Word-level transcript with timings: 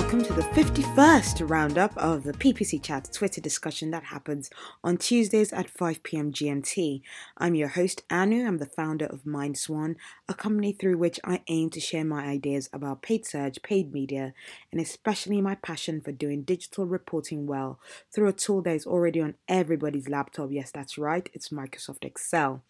welcome 0.00 0.22
to 0.22 0.32
the 0.32 0.42
51st 0.42 1.50
roundup 1.50 1.92
of 1.96 2.22
the 2.22 2.32
PPC 2.32 2.80
Chat 2.80 3.12
Twitter 3.12 3.40
discussion 3.40 3.90
that 3.90 4.04
happens 4.04 4.48
on 4.84 4.96
Tuesdays 4.96 5.52
at 5.52 5.68
5 5.68 6.04
pm 6.04 6.32
GMT. 6.32 7.02
I'm 7.36 7.56
your 7.56 7.66
host, 7.66 8.04
Anu. 8.08 8.46
I'm 8.46 8.58
the 8.58 8.66
founder 8.66 9.06
of 9.06 9.24
MindSwan, 9.24 9.96
a 10.28 10.34
company 10.34 10.70
through 10.70 10.98
which 10.98 11.18
I 11.24 11.42
aim 11.48 11.70
to 11.70 11.80
share 11.80 12.04
my 12.04 12.26
ideas 12.26 12.70
about 12.72 13.02
paid 13.02 13.26
search, 13.26 13.60
paid 13.64 13.92
media, 13.92 14.34
and 14.70 14.80
especially 14.80 15.40
my 15.40 15.56
passion 15.56 16.00
for 16.00 16.12
doing 16.12 16.42
digital 16.42 16.86
reporting 16.86 17.48
well 17.48 17.80
through 18.14 18.28
a 18.28 18.32
tool 18.32 18.62
that 18.62 18.76
is 18.76 18.86
already 18.86 19.20
on 19.20 19.34
everybody's 19.48 20.08
laptop. 20.08 20.52
Yes, 20.52 20.70
that's 20.70 20.96
right, 20.96 21.28
it's 21.34 21.48
Microsoft 21.48 22.04
Excel. 22.04 22.62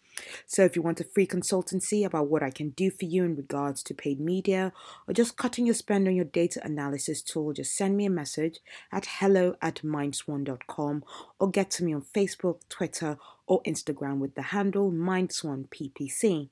So, 0.45 0.63
if 0.63 0.75
you 0.75 0.81
want 0.81 0.99
a 0.99 1.03
free 1.03 1.27
consultancy 1.27 2.05
about 2.05 2.27
what 2.27 2.43
I 2.43 2.49
can 2.49 2.69
do 2.69 2.91
for 2.91 3.05
you 3.05 3.23
in 3.23 3.35
regards 3.35 3.83
to 3.83 3.93
paid 3.93 4.19
media 4.19 4.73
or 5.07 5.13
just 5.13 5.37
cutting 5.37 5.65
your 5.65 5.75
spend 5.75 6.07
on 6.07 6.15
your 6.15 6.25
data 6.25 6.61
analysis 6.63 7.21
tool, 7.21 7.53
just 7.53 7.75
send 7.75 7.97
me 7.97 8.05
a 8.05 8.09
message 8.09 8.59
at 8.91 9.05
hello 9.19 9.55
at 9.61 9.81
mindswan.com 9.83 11.03
or 11.39 11.49
get 11.49 11.71
to 11.71 11.83
me 11.83 11.93
on 11.93 12.01
Facebook, 12.01 12.59
Twitter, 12.69 13.17
or 13.47 13.63
Instagram 13.63 14.19
with 14.19 14.35
the 14.35 14.41
handle 14.41 14.91
mindswanppc. 14.91 16.49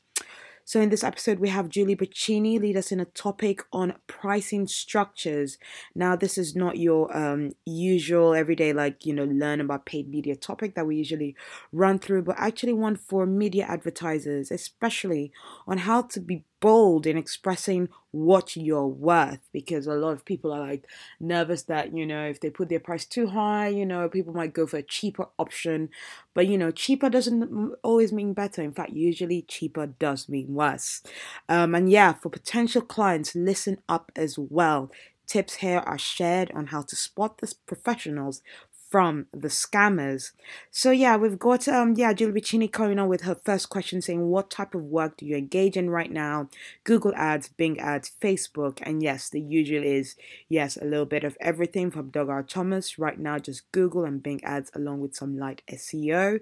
So, 0.68 0.82
in 0.82 0.90
this 0.90 1.02
episode, 1.06 1.40
we 1.40 1.48
have 1.48 1.70
Julie 1.70 1.96
Bacchini 1.96 2.60
lead 2.60 2.76
us 2.76 2.92
in 2.92 3.00
a 3.00 3.06
topic 3.06 3.62
on 3.72 3.94
pricing 4.06 4.68
structures. 4.68 5.58
Now, 5.96 6.18
this 6.18 6.38
is 6.38 6.58
not 6.58 6.78
your 6.78 7.16
um, 7.16 7.54
usual 7.64 8.34
everyday, 8.34 8.74
like, 8.74 9.06
you 9.06 9.14
know, 9.14 9.24
learn 9.24 9.62
about 9.62 9.86
paid 9.86 10.10
media 10.10 10.36
topic 10.36 10.76
that 10.76 10.86
we 10.86 10.98
usually 10.98 11.38
run 11.72 12.00
through, 12.00 12.24
but 12.24 12.36
actually 12.38 12.74
one 12.74 12.98
for 12.98 13.26
media 13.26 13.66
advertisers, 13.66 14.52
especially 14.52 15.32
on 15.70 15.78
how 15.78 16.02
to 16.02 16.20
be 16.20 16.44
bold 16.60 17.06
in 17.06 17.18
expressing 17.18 17.90
what 18.12 18.56
you're 18.56 18.88
worth 18.88 19.40
because 19.52 19.86
a 19.86 19.94
lot 19.94 20.14
of 20.14 20.26
people 20.26 20.52
are 20.52 20.60
like 20.60 20.86
nervous 21.20 21.64
that 21.64 21.96
you 21.96 22.06
know 22.06 22.26
if 22.26 22.40
they 22.40 22.50
put 22.50 22.70
their 22.70 22.80
price 22.80 23.06
too 23.06 23.28
high 23.28 23.68
you 23.68 23.86
know 23.86 24.10
people 24.10 24.34
might 24.34 24.54
go 24.54 24.66
for 24.66 24.78
a 24.78 24.84
cheaper 24.84 25.28
option. 25.38 25.90
But 26.34 26.48
you 26.48 26.58
know 26.58 26.72
cheaper 26.72 27.10
doesn't 27.10 27.76
always 27.84 28.14
mean 28.14 28.34
better. 28.34 28.62
In 28.62 28.74
fact 28.74 28.92
usually 28.94 29.44
cheaper 29.44 29.88
does 29.88 30.30
mean 30.30 30.54
worse. 30.54 31.02
Um, 31.50 31.76
and 31.76 31.90
yeah 31.90 32.14
for 32.14 32.30
potential 32.30 32.82
clients 32.82 33.36
listen 33.36 33.80
up 33.88 34.12
as 34.16 34.38
well. 34.38 34.92
Tips 35.28 35.56
here 35.56 35.80
are 35.80 35.98
shared 35.98 36.52
on 36.56 36.68
how 36.68 36.84
to 36.84 36.96
spot 36.96 37.40
the 37.40 37.54
professionals 37.66 38.42
from 38.90 39.28
the 39.34 39.50
scammers. 39.50 40.32
So 40.72 40.92
yeah, 40.92 41.18
we've 41.18 41.40
got 41.40 41.68
um 41.68 41.94
yeah 41.96 42.14
Julie 42.14 42.40
Bacchini 42.40 42.72
coming 42.72 43.00
on 43.00 43.10
with 43.10 43.22
her 43.22 43.36
first 43.36 43.70
question 43.70 44.02
saying 44.02 44.28
what 44.28 44.50
type 44.50 44.74
of 44.74 44.84
work 44.84 45.18
do 45.18 45.26
you 45.26 45.36
engage 45.36 45.76
in 45.76 45.90
right 45.90 46.12
now? 46.12 46.50
Google 46.84 47.14
ads, 47.16 47.50
Bing 47.50 47.80
ads, 47.80 48.12
Facebook, 48.22 48.80
and 48.84 49.04
yes, 49.04 49.30
the 49.30 49.42
usual 49.42 49.84
is 49.84 50.16
yes, 50.48 50.78
a 50.78 50.86
little 50.86 51.06
bit 51.06 51.24
of 51.24 51.38
everything 51.42 51.92
from 51.92 52.10
Doug 52.10 52.30
R. 52.30 52.44
Thomas. 52.44 52.98
Right 52.98 53.20
now, 53.20 53.40
just 53.40 53.72
Google 53.72 54.06
and 54.06 54.24
Bing 54.24 54.44
ads 54.44 54.72
along 54.74 55.02
with 55.02 55.16
some 55.16 55.38
light 55.38 55.62
SEO. 55.70 56.40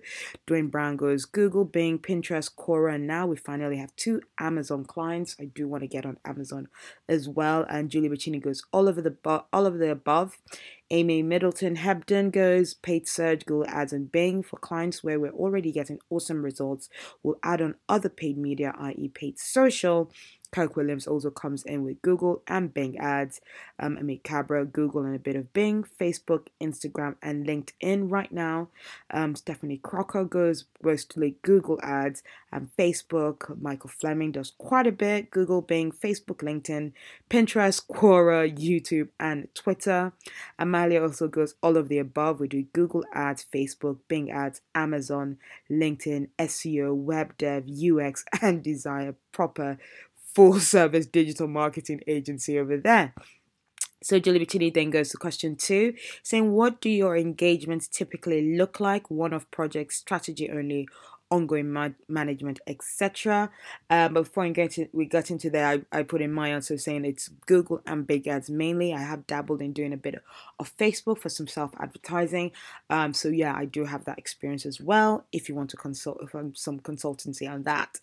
Dwayne 0.47 0.69
Brown 0.69 0.97
goes 0.97 1.25
Google, 1.25 1.65
Bing, 1.65 1.97
Pinterest, 1.99 2.53
Quora, 2.55 2.95
and 2.95 3.07
now 3.07 3.25
we 3.25 3.35
finally 3.35 3.77
have 3.77 3.95
two 3.95 4.21
Amazon 4.39 4.85
clients. 4.85 5.35
I 5.39 5.45
do 5.45 5.67
want 5.67 5.81
to 5.81 5.87
get 5.87 6.05
on 6.05 6.17
Amazon 6.25 6.67
as 7.09 7.27
well. 7.27 7.65
And 7.69 7.89
Julie 7.89 8.09
Bacchini 8.09 8.41
goes 8.41 8.63
all 8.71 8.87
over 8.87 9.01
the 9.01 9.15
all 9.51 9.65
over 9.65 9.77
the 9.77 9.91
above. 9.91 10.37
Amy 10.91 11.23
Middleton 11.23 11.77
Hebdon 11.77 12.31
goes 12.31 12.75
paid 12.75 13.07
Google 13.45 13.65
Ads, 13.67 13.91
and 13.91 14.11
Bing 14.11 14.43
for 14.43 14.57
clients 14.57 15.03
where 15.03 15.19
we're 15.19 15.31
already 15.31 15.71
getting 15.71 15.99
awesome 16.11 16.43
results. 16.43 16.89
We'll 17.23 17.39
add 17.41 17.61
on 17.61 17.75
other 17.89 18.09
paid 18.09 18.37
media, 18.37 18.73
i.e., 18.77 19.09
paid 19.09 19.39
social, 19.39 20.11
Kirk 20.51 20.75
Williams 20.75 21.07
also 21.07 21.29
comes 21.29 21.63
in 21.63 21.83
with 21.83 22.01
Google 22.01 22.41
and 22.47 22.73
Bing 22.73 22.97
ads. 22.97 23.41
Um, 23.79 23.97
Amit 23.97 24.23
Cabra, 24.23 24.65
Google 24.65 25.03
and 25.03 25.15
a 25.15 25.19
bit 25.19 25.35
of 25.35 25.51
Bing, 25.53 25.85
Facebook, 25.99 26.47
Instagram, 26.61 27.15
and 27.21 27.45
LinkedIn 27.45 28.11
right 28.11 28.31
now. 28.31 28.69
Um, 29.11 29.35
Stephanie 29.35 29.79
Crocker 29.81 30.23
goes 30.23 30.65
mostly 30.81 31.35
Google 31.41 31.79
ads 31.83 32.23
and 32.51 32.69
Facebook. 32.77 33.59
Michael 33.61 33.89
Fleming 33.89 34.31
does 34.31 34.53
quite 34.57 34.87
a 34.87 34.91
bit 34.91 35.31
Google, 35.31 35.61
Bing, 35.61 35.91
Facebook, 35.91 36.37
LinkedIn, 36.37 36.93
Pinterest, 37.29 37.85
Quora, 37.87 38.49
YouTube, 38.55 39.09
and 39.19 39.53
Twitter. 39.53 40.13
Amalia 40.57 41.01
also 41.01 41.27
goes 41.27 41.55
all 41.61 41.77
of 41.77 41.89
the 41.89 41.99
above. 41.99 42.39
We 42.39 42.47
do 42.47 42.63
Google 42.73 43.03
ads, 43.13 43.45
Facebook, 43.53 43.97
Bing 44.07 44.31
ads, 44.31 44.61
Amazon, 44.73 45.37
LinkedIn, 45.69 46.29
SEO, 46.39 46.95
web 46.95 47.37
dev, 47.37 47.65
UX, 47.67 48.23
and 48.41 48.63
desire 48.63 49.15
proper 49.31 49.77
full 50.35 50.59
service 50.59 51.05
digital 51.05 51.47
marketing 51.47 52.01
agency 52.07 52.59
over 52.59 52.77
there. 52.77 53.13
So 54.03 54.19
Julie 54.19 54.45
Bacchini 54.45 54.71
then 54.71 54.91
goes 54.91 55.09
to 55.09 55.17
question 55.17 55.55
two, 55.55 55.95
saying, 56.21 56.51
What 56.51 56.79
do 56.79 56.89
your 56.89 57.17
engagements 57.17 57.87
typically 57.87 58.55
look 58.55 58.79
like? 58.79 59.09
One 59.09 59.33
off 59.33 59.49
projects, 59.49 59.95
strategy 59.95 60.51
only, 60.51 60.87
ongoing 61.31 61.71
ma- 61.71 61.89
management, 62.07 62.59
etc. 62.67 63.49
Um, 63.89 64.13
but 64.13 64.23
before 64.23 64.45
I 64.45 64.49
get, 64.49 64.77
we 64.93 65.05
got 65.05 65.31
into 65.31 65.49
there, 65.49 65.67
I, 65.67 65.99
I 65.99 66.03
put 66.03 66.21
in 66.21 66.31
my 66.31 66.49
answer 66.49 66.77
saying 66.77 67.05
it's 67.05 67.29
Google 67.45 67.81
and 67.85 68.05
Bing 68.05 68.27
ads 68.27 68.49
mainly. 68.49 68.93
I 68.93 68.99
have 68.99 69.27
dabbled 69.27 69.61
in 69.61 69.73
doing 69.73 69.93
a 69.93 69.97
bit 69.97 70.21
of 70.59 70.77
Facebook 70.77 71.19
for 71.19 71.29
some 71.29 71.47
self 71.47 71.71
advertising. 71.79 72.51
Um, 72.89 73.13
so 73.13 73.29
yeah, 73.29 73.53
I 73.55 73.65
do 73.65 73.85
have 73.85 74.05
that 74.05 74.17
experience 74.17 74.65
as 74.65 74.79
well. 74.79 75.25
If 75.31 75.49
you 75.49 75.55
want 75.55 75.69
to 75.71 75.77
consult 75.77 76.21
some 76.53 76.79
consultancy 76.79 77.49
on 77.49 77.63
that, 77.63 77.99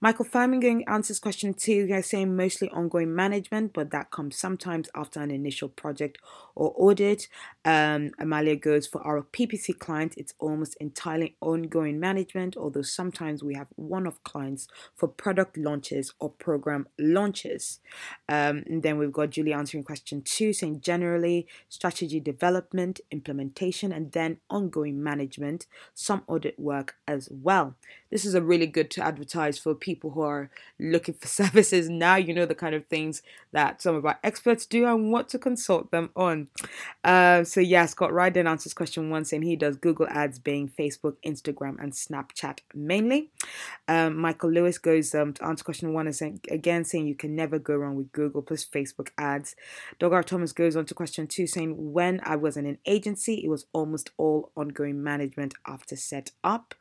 Michael 0.00 0.24
Firmingham 0.24 0.82
answers 0.86 1.18
question 1.18 1.54
two. 1.54 1.86
Guys 1.86 2.10
saying 2.10 2.36
mostly 2.36 2.68
ongoing 2.70 3.14
management, 3.14 3.72
but 3.72 3.90
that 3.90 4.10
comes 4.10 4.36
sometimes 4.36 4.88
after 4.94 5.20
an 5.20 5.30
initial 5.30 5.68
project 5.68 6.18
or 6.54 6.74
audit. 6.76 7.28
Um, 7.64 8.12
Amalia 8.18 8.56
goes 8.56 8.86
for 8.86 9.00
our 9.02 9.22
PPC 9.22 9.78
client. 9.78 10.14
It's 10.16 10.34
almost 10.38 10.76
entirely 10.80 11.36
ongoing 11.40 11.98
management 12.00 12.56
although 12.66 12.82
sometimes 12.82 13.44
we 13.44 13.54
have 13.54 13.68
one 13.76 14.08
off 14.08 14.20
clients 14.24 14.66
for 14.96 15.06
product 15.06 15.56
launches 15.56 16.12
or 16.18 16.30
program 16.30 16.88
launches. 16.98 17.78
Um, 18.28 18.64
and 18.66 18.82
then 18.82 18.98
we've 18.98 19.12
got 19.12 19.30
Julie 19.30 19.52
answering 19.52 19.84
question 19.84 20.20
two, 20.22 20.52
saying 20.52 20.80
generally 20.80 21.46
strategy 21.68 22.18
development, 22.18 23.00
implementation, 23.12 23.92
and 23.92 24.10
then 24.10 24.38
ongoing 24.50 25.00
management, 25.00 25.66
some 25.94 26.22
audit 26.26 26.58
work 26.58 26.96
as 27.06 27.28
well. 27.30 27.76
This 28.10 28.24
is 28.24 28.34
a 28.34 28.42
really 28.42 28.66
good 28.66 28.90
to 28.92 29.04
advertise 29.04 29.58
for 29.58 29.74
people 29.74 30.10
who 30.10 30.22
are 30.22 30.50
looking 30.80 31.14
for 31.14 31.28
services. 31.42 31.88
Now 31.88 32.16
you 32.16 32.34
know 32.34 32.46
the 32.46 32.56
kind 32.56 32.74
of 32.74 32.86
things 32.86 33.22
that 33.52 33.80
some 33.80 33.94
of 33.94 34.04
our 34.04 34.18
experts 34.24 34.66
do 34.66 34.86
and 34.86 35.12
what 35.12 35.28
to 35.28 35.38
consult 35.38 35.92
them 35.92 36.10
on. 36.16 36.48
Uh, 37.04 37.44
so, 37.44 37.60
yeah, 37.60 37.86
Scott 37.86 38.10
Ryden 38.10 38.48
answers 38.48 38.74
question 38.74 39.10
one, 39.10 39.24
saying 39.24 39.42
he 39.42 39.54
does 39.54 39.76
Google 39.76 40.08
Ads, 40.08 40.38
Bing, 40.40 40.68
Facebook, 40.68 41.16
Instagram, 41.24 41.76
and 41.80 41.92
Snapchat 41.92 42.55
mainly. 42.74 43.30
Um, 43.88 44.16
Michael 44.16 44.50
Lewis 44.50 44.78
goes 44.78 45.14
um, 45.14 45.32
to 45.34 45.44
answer 45.44 45.64
question 45.64 45.92
one 45.92 46.06
and 46.06 46.16
saying, 46.16 46.40
again 46.50 46.84
saying 46.84 47.06
you 47.06 47.14
can 47.14 47.36
never 47.36 47.58
go 47.58 47.76
wrong 47.76 47.96
with 47.96 48.12
Google 48.12 48.42
plus 48.42 48.64
Facebook 48.64 49.08
ads. 49.18 49.54
Doug 49.98 50.12
R. 50.12 50.22
Thomas 50.22 50.52
goes 50.52 50.76
on 50.76 50.86
to 50.86 50.94
question 50.94 51.26
two 51.26 51.46
saying 51.46 51.92
when 51.92 52.20
I 52.24 52.36
was 52.36 52.56
in 52.56 52.66
an 52.66 52.78
agency, 52.86 53.44
it 53.44 53.48
was 53.48 53.66
almost 53.72 54.10
all 54.16 54.50
ongoing 54.56 55.02
management 55.02 55.54
after 55.66 55.96
set 55.96 56.32
up. 56.42 56.74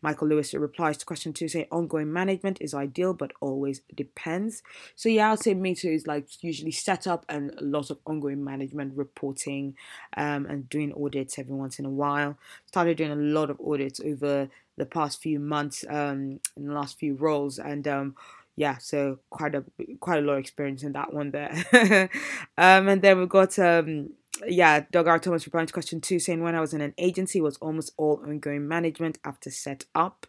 Michael 0.00 0.28
Lewis 0.28 0.54
replies 0.54 0.96
to 0.98 1.06
question 1.06 1.32
two 1.32 1.48
saying 1.48 1.66
ongoing 1.70 2.12
management 2.12 2.58
is 2.60 2.74
ideal 2.74 3.14
but 3.14 3.32
always 3.40 3.80
depends. 3.94 4.62
So 4.94 5.08
yeah, 5.08 5.30
I'll 5.30 5.36
say 5.36 5.54
me 5.54 5.74
too 5.74 5.90
is 5.90 6.06
like 6.06 6.26
usually 6.42 6.70
set 6.70 7.06
up 7.06 7.26
and 7.28 7.52
a 7.58 7.64
lot 7.64 7.90
of 7.90 7.98
ongoing 8.06 8.44
management 8.44 8.96
reporting 8.96 9.74
um, 10.16 10.46
and 10.46 10.68
doing 10.68 10.92
audits 10.92 11.38
every 11.38 11.54
once 11.54 11.78
in 11.78 11.84
a 11.84 11.90
while. 11.90 12.36
Started 12.66 12.96
doing 12.96 13.10
a 13.10 13.16
lot 13.16 13.50
of 13.50 13.60
audits 13.60 14.00
over 14.00 14.48
the 14.76 14.86
past 14.86 15.20
few 15.20 15.38
months 15.38 15.84
um, 15.88 16.40
in 16.56 16.66
the 16.66 16.72
last 16.72 16.98
few 16.98 17.14
roles 17.14 17.58
and 17.58 17.86
um, 17.86 18.14
yeah 18.56 18.78
so 18.78 19.18
quite 19.30 19.54
a 19.54 19.64
quite 20.00 20.18
a 20.18 20.22
lot 20.22 20.34
of 20.34 20.38
experience 20.38 20.82
in 20.82 20.92
that 20.92 21.12
one 21.12 21.30
there 21.30 21.52
um, 22.58 22.88
and 22.88 23.02
then 23.02 23.18
we've 23.18 23.28
got 23.28 23.58
um, 23.58 24.10
yeah, 24.46 24.84
Doug 24.90 25.06
R. 25.06 25.18
Thomas 25.18 25.46
replying 25.46 25.66
to 25.66 25.72
question 25.72 26.00
two, 26.00 26.18
saying 26.18 26.42
when 26.42 26.54
I 26.54 26.60
was 26.60 26.74
in 26.74 26.80
an 26.80 26.94
agency, 26.98 27.40
was 27.40 27.56
almost 27.58 27.92
all 27.96 28.20
ongoing 28.24 28.66
management 28.66 29.18
after 29.24 29.50
set 29.50 29.84
up. 29.94 30.26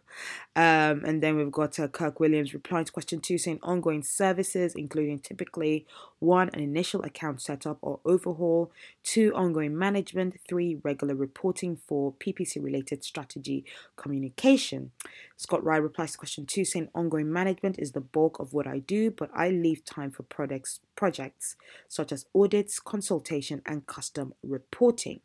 Um, 0.56 1.04
and 1.04 1.22
then 1.22 1.36
we've 1.36 1.50
got 1.50 1.78
uh, 1.78 1.88
Kirk 1.88 2.20
Williams 2.20 2.54
replying 2.54 2.84
to 2.84 2.92
question 2.92 3.20
two, 3.20 3.38
saying 3.38 3.58
ongoing 3.62 4.02
services, 4.02 4.74
including 4.74 5.18
typically 5.18 5.86
one, 6.20 6.50
an 6.54 6.60
initial 6.60 7.02
account 7.02 7.42
setup 7.42 7.78
or 7.82 8.00
overhaul, 8.04 8.72
two, 9.02 9.32
ongoing 9.34 9.76
management, 9.76 10.36
three, 10.48 10.78
regular 10.82 11.14
reporting 11.14 11.76
for 11.76 12.12
PPC 12.12 12.62
related 12.62 13.04
strategy 13.04 13.64
communication. 13.96 14.92
Scott 15.36 15.64
Wright 15.64 15.82
replies 15.82 16.12
to 16.12 16.18
question 16.18 16.46
two, 16.46 16.64
saying 16.64 16.88
ongoing 16.94 17.32
management 17.32 17.78
is 17.78 17.92
the 17.92 18.00
bulk 18.00 18.38
of 18.38 18.52
what 18.52 18.66
I 18.66 18.78
do, 18.78 19.10
but 19.10 19.30
I 19.34 19.50
leave 19.50 19.84
time 19.84 20.10
for 20.10 20.22
products 20.22 20.80
projects 20.96 21.56
such 21.88 22.12
as 22.12 22.26
audits, 22.34 22.78
consultation, 22.78 23.62
and 23.66 23.86
custom 23.86 24.34
reporting. 24.42 25.20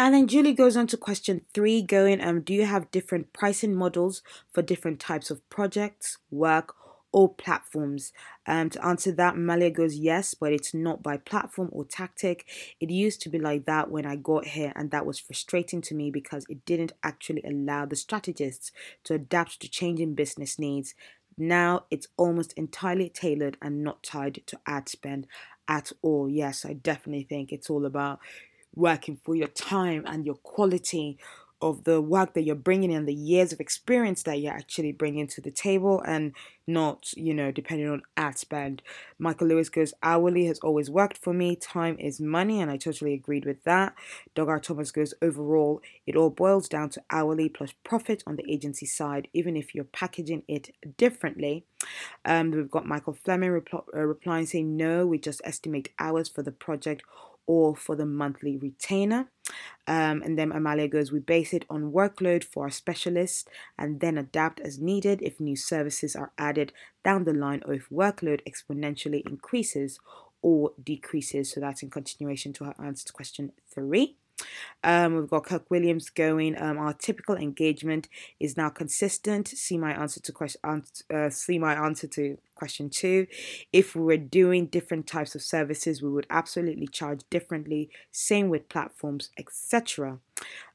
And 0.00 0.14
then 0.14 0.28
Julie 0.28 0.54
goes 0.54 0.78
on 0.78 0.86
to 0.86 0.96
question 0.96 1.42
three, 1.52 1.82
going, 1.82 2.22
um, 2.22 2.40
do 2.40 2.54
you 2.54 2.64
have 2.64 2.90
different 2.90 3.34
pricing 3.34 3.74
models 3.74 4.22
for 4.50 4.62
different 4.62 4.98
types 4.98 5.30
of 5.30 5.46
projects, 5.50 6.16
work, 6.30 6.74
or 7.12 7.34
platforms? 7.34 8.14
Um, 8.46 8.70
to 8.70 8.82
answer 8.82 9.12
that, 9.12 9.36
Malia 9.36 9.68
goes 9.68 9.96
yes, 9.96 10.32
but 10.32 10.54
it's 10.54 10.72
not 10.72 11.02
by 11.02 11.18
platform 11.18 11.68
or 11.70 11.84
tactic. 11.84 12.46
It 12.80 12.88
used 12.88 13.20
to 13.20 13.28
be 13.28 13.38
like 13.38 13.66
that 13.66 13.90
when 13.90 14.06
I 14.06 14.16
got 14.16 14.46
here, 14.46 14.72
and 14.74 14.90
that 14.90 15.04
was 15.04 15.18
frustrating 15.18 15.82
to 15.82 15.94
me 15.94 16.10
because 16.10 16.46
it 16.48 16.64
didn't 16.64 16.92
actually 17.02 17.42
allow 17.42 17.84
the 17.84 17.94
strategists 17.94 18.72
to 19.04 19.12
adapt 19.12 19.60
to 19.60 19.68
changing 19.68 20.14
business 20.14 20.58
needs. 20.58 20.94
Now 21.36 21.84
it's 21.90 22.08
almost 22.16 22.54
entirely 22.54 23.10
tailored 23.10 23.58
and 23.60 23.84
not 23.84 24.02
tied 24.02 24.40
to 24.46 24.58
ad 24.66 24.88
spend 24.88 25.26
at 25.68 25.92
all. 26.00 26.28
Yes, 26.28 26.64
I 26.64 26.72
definitely 26.72 27.24
think 27.24 27.52
it's 27.52 27.68
all 27.68 27.84
about 27.84 28.18
working 28.74 29.18
for 29.24 29.34
your 29.34 29.48
time 29.48 30.04
and 30.06 30.24
your 30.26 30.36
quality 30.36 31.18
of 31.62 31.84
the 31.84 32.00
work 32.00 32.32
that 32.32 32.42
you're 32.42 32.54
bringing 32.54 32.90
in, 32.90 33.04
the 33.04 33.12
years 33.12 33.52
of 33.52 33.60
experience 33.60 34.22
that 34.22 34.40
you're 34.40 34.52
actually 34.52 34.92
bringing 34.92 35.26
to 35.26 35.42
the 35.42 35.50
table, 35.50 36.02
and 36.06 36.32
not, 36.66 37.12
you 37.16 37.34
know, 37.34 37.50
depending 37.50 37.88
on 37.88 38.00
ad 38.16 38.38
spend. 38.38 38.80
Michael 39.18 39.48
Lewis 39.48 39.68
goes, 39.68 39.92
hourly 40.02 40.46
has 40.46 40.58
always 40.60 40.88
worked 40.88 41.18
for 41.18 41.34
me. 41.34 41.54
Time 41.56 41.98
is 41.98 42.18
money, 42.18 42.60
and 42.60 42.70
I 42.70 42.78
totally 42.78 43.12
agreed 43.12 43.44
with 43.44 43.62
that. 43.64 43.94
Doug 44.34 44.48
R. 44.48 44.58
Thomas 44.58 44.90
goes, 44.90 45.12
overall, 45.20 45.82
it 46.06 46.16
all 46.16 46.30
boils 46.30 46.68
down 46.68 46.88
to 46.90 47.02
hourly 47.10 47.50
plus 47.50 47.74
profit 47.84 48.22
on 48.26 48.36
the 48.36 48.50
agency 48.50 48.86
side, 48.86 49.28
even 49.34 49.54
if 49.54 49.74
you're 49.74 49.84
packaging 49.84 50.44
it 50.48 50.70
differently. 50.96 51.66
Um, 52.24 52.52
we've 52.52 52.70
got 52.70 52.86
Michael 52.86 53.18
Fleming 53.22 53.50
repl- 53.50 53.84
uh, 53.94 54.00
replying 54.00 54.46
saying, 54.46 54.76
no, 54.76 55.06
we 55.06 55.18
just 55.18 55.42
estimate 55.44 55.90
hours 55.98 56.28
for 56.28 56.42
the 56.42 56.52
project 56.52 57.02
or 57.46 57.74
for 57.74 57.96
the 57.96 58.06
monthly 58.06 58.56
retainer. 58.56 59.30
Um, 59.86 60.22
and 60.22 60.38
then 60.38 60.52
Amalia 60.52 60.88
goes, 60.88 61.10
we 61.10 61.18
base 61.18 61.52
it 61.52 61.64
on 61.68 61.92
workload 61.92 62.44
for 62.44 62.64
our 62.64 62.70
specialists 62.70 63.44
and 63.76 64.00
then 64.00 64.16
adapt 64.16 64.60
as 64.60 64.78
needed 64.78 65.20
if 65.22 65.40
new 65.40 65.56
services 65.56 66.14
are 66.14 66.32
added 66.38 66.72
down 67.04 67.24
the 67.24 67.32
line 67.32 67.62
or 67.66 67.74
if 67.74 67.88
workload 67.90 68.40
exponentially 68.46 69.26
increases 69.28 69.98
or 70.42 70.72
decreases. 70.82 71.50
So 71.50 71.60
that's 71.60 71.82
in 71.82 71.90
continuation 71.90 72.52
to 72.54 72.64
her 72.64 72.74
answer 72.78 73.06
to 73.06 73.12
question 73.12 73.52
three. 73.72 74.16
Um, 74.82 75.16
we've 75.16 75.28
got 75.28 75.44
Kirk 75.44 75.70
Williams 75.70 76.10
going. 76.10 76.60
Um, 76.60 76.78
our 76.78 76.94
typical 76.94 77.36
engagement 77.36 78.08
is 78.38 78.56
now 78.56 78.70
consistent. 78.70 79.48
See 79.48 79.76
my 79.76 79.92
answer 79.92 80.20
to 80.20 80.32
question. 80.32 80.60
Uh, 81.12 81.30
see 81.30 81.58
my 81.58 81.74
answer 81.74 82.06
to 82.08 82.38
question 82.54 82.90
two. 82.90 83.26
If 83.72 83.94
we 83.94 84.02
were 84.02 84.16
doing 84.16 84.66
different 84.66 85.06
types 85.06 85.34
of 85.34 85.42
services, 85.42 86.02
we 86.02 86.10
would 86.10 86.26
absolutely 86.30 86.86
charge 86.86 87.20
differently. 87.30 87.90
Same 88.10 88.48
with 88.48 88.68
platforms, 88.68 89.30
etc. 89.38 90.18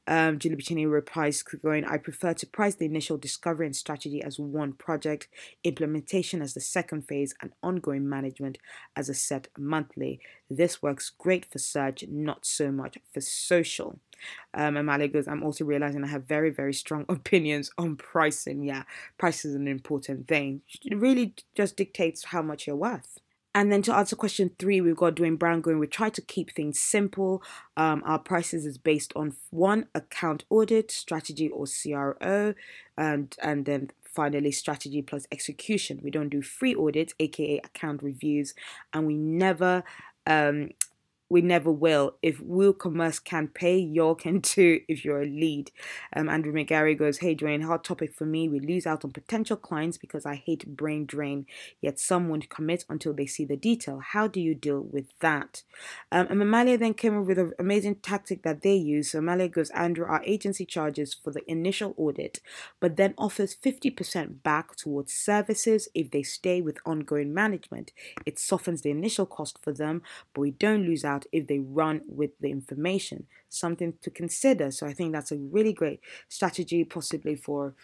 Um, 0.06 0.38
Julie 0.38 0.56
Bacchini 0.56 0.90
replies, 0.90 1.42
going, 1.42 1.84
I 1.84 1.98
prefer 1.98 2.34
to 2.34 2.46
price 2.46 2.74
the 2.74 2.84
initial 2.84 3.16
discovery 3.16 3.66
and 3.66 3.74
strategy 3.74 4.22
as 4.22 4.38
one 4.38 4.72
project, 4.72 5.28
implementation 5.64 6.42
as 6.42 6.54
the 6.54 6.60
second 6.60 7.08
phase, 7.08 7.34
and 7.42 7.52
ongoing 7.62 8.08
management 8.08 8.58
as 8.94 9.08
a 9.08 9.14
set 9.14 9.48
monthly. 9.58 10.20
This 10.48 10.82
works 10.82 11.10
great 11.10 11.50
for 11.50 11.58
search, 11.58 12.04
not 12.08 12.46
so 12.46 12.70
much 12.70 12.98
for 13.12 13.20
social. 13.20 13.98
Um, 14.54 14.76
and 14.76 15.12
goes, 15.12 15.28
I'm 15.28 15.42
also 15.42 15.64
realizing 15.64 16.04
I 16.04 16.08
have 16.08 16.24
very, 16.24 16.50
very 16.50 16.72
strong 16.72 17.04
opinions 17.08 17.70
on 17.78 17.96
pricing. 17.96 18.62
Yeah, 18.62 18.84
price 19.18 19.44
is 19.44 19.54
an 19.54 19.68
important 19.68 20.28
thing. 20.28 20.62
It 20.84 20.96
really 20.96 21.34
just 21.54 21.76
dictates 21.76 22.26
how 22.26 22.42
much 22.42 22.66
you're 22.66 22.76
worth. 22.76 23.18
And 23.56 23.72
then 23.72 23.80
to 23.82 23.96
answer 23.96 24.16
question 24.16 24.50
three, 24.58 24.82
we've 24.82 24.94
got 24.94 25.14
Dwayne 25.14 25.38
Brown 25.38 25.62
going, 25.62 25.78
we 25.78 25.86
try 25.86 26.10
to 26.10 26.20
keep 26.20 26.52
things 26.52 26.78
simple. 26.78 27.42
Um, 27.74 28.02
our 28.04 28.18
prices 28.18 28.66
is 28.66 28.76
based 28.76 29.14
on 29.16 29.34
one 29.48 29.86
account 29.94 30.44
audit, 30.50 30.90
strategy 30.90 31.48
or 31.48 31.64
CRO, 31.64 32.52
and, 32.98 33.34
and 33.42 33.64
then 33.64 33.92
finally 34.04 34.52
strategy 34.52 35.00
plus 35.00 35.26
execution. 35.32 36.00
We 36.02 36.10
don't 36.10 36.28
do 36.28 36.42
free 36.42 36.74
audits, 36.74 37.14
aka 37.18 37.56
account 37.64 38.02
reviews, 38.02 38.52
and 38.92 39.06
we 39.06 39.16
never 39.16 39.84
um, 40.26 40.72
we 41.28 41.40
never 41.40 41.70
will. 41.70 42.16
If 42.22 42.38
WooCommerce 42.40 43.22
can 43.22 43.48
pay, 43.48 43.78
you 43.78 44.16
can 44.18 44.40
too 44.42 44.80
if 44.88 45.04
you're 45.04 45.22
a 45.22 45.26
lead. 45.26 45.70
Um, 46.14 46.28
Andrew 46.28 46.52
McGarry 46.52 46.96
goes, 46.96 47.18
Hey 47.18 47.34
Dwayne, 47.34 47.64
hard 47.64 47.84
topic 47.84 48.14
for 48.14 48.26
me. 48.26 48.48
We 48.48 48.60
lose 48.60 48.86
out 48.86 49.04
on 49.04 49.10
potential 49.10 49.56
clients 49.56 49.98
because 49.98 50.24
I 50.24 50.36
hate 50.36 50.76
brain 50.76 51.06
drain, 51.06 51.46
yet 51.80 51.98
some 51.98 52.28
won't 52.28 52.48
commit 52.48 52.84
until 52.88 53.12
they 53.12 53.26
see 53.26 53.44
the 53.44 53.56
detail. 53.56 54.00
How 54.12 54.26
do 54.26 54.40
you 54.40 54.54
deal 54.54 54.80
with 54.80 55.06
that? 55.20 55.62
Um, 56.12 56.26
and 56.30 56.40
Amalia 56.40 56.78
then 56.78 56.94
came 56.94 57.18
up 57.18 57.26
with 57.26 57.38
an 57.38 57.52
amazing 57.58 57.96
tactic 57.96 58.42
that 58.42 58.62
they 58.62 58.74
use. 58.74 59.12
So 59.12 59.18
Amalia 59.18 59.48
goes, 59.48 59.70
Andrew, 59.70 60.06
our 60.06 60.22
agency 60.24 60.64
charges 60.64 61.14
for 61.14 61.32
the 61.32 61.48
initial 61.50 61.94
audit, 61.96 62.40
but 62.80 62.96
then 62.96 63.14
offers 63.18 63.56
50% 63.56 64.42
back 64.42 64.76
towards 64.76 65.12
services 65.12 65.88
if 65.94 66.10
they 66.10 66.22
stay 66.22 66.60
with 66.60 66.78
ongoing 66.84 67.34
management. 67.34 67.92
It 68.24 68.38
softens 68.38 68.82
the 68.82 68.90
initial 68.90 69.26
cost 69.26 69.58
for 69.62 69.72
them, 69.72 70.02
but 70.34 70.40
we 70.40 70.50
don't 70.52 70.84
lose 70.84 71.04
out 71.04 71.15
out 71.16 71.26
if 71.32 71.46
they 71.46 71.58
run 71.58 72.02
with 72.06 72.30
the 72.40 72.50
information. 72.50 73.26
Something 73.48 73.94
to 74.02 74.10
consider. 74.10 74.70
So 74.70 74.86
I 74.86 74.92
think 74.92 75.12
that's 75.12 75.32
a 75.32 75.36
really 75.36 75.72
great 75.72 76.00
strategy, 76.28 76.84
possibly 76.84 77.36
for 77.36 77.74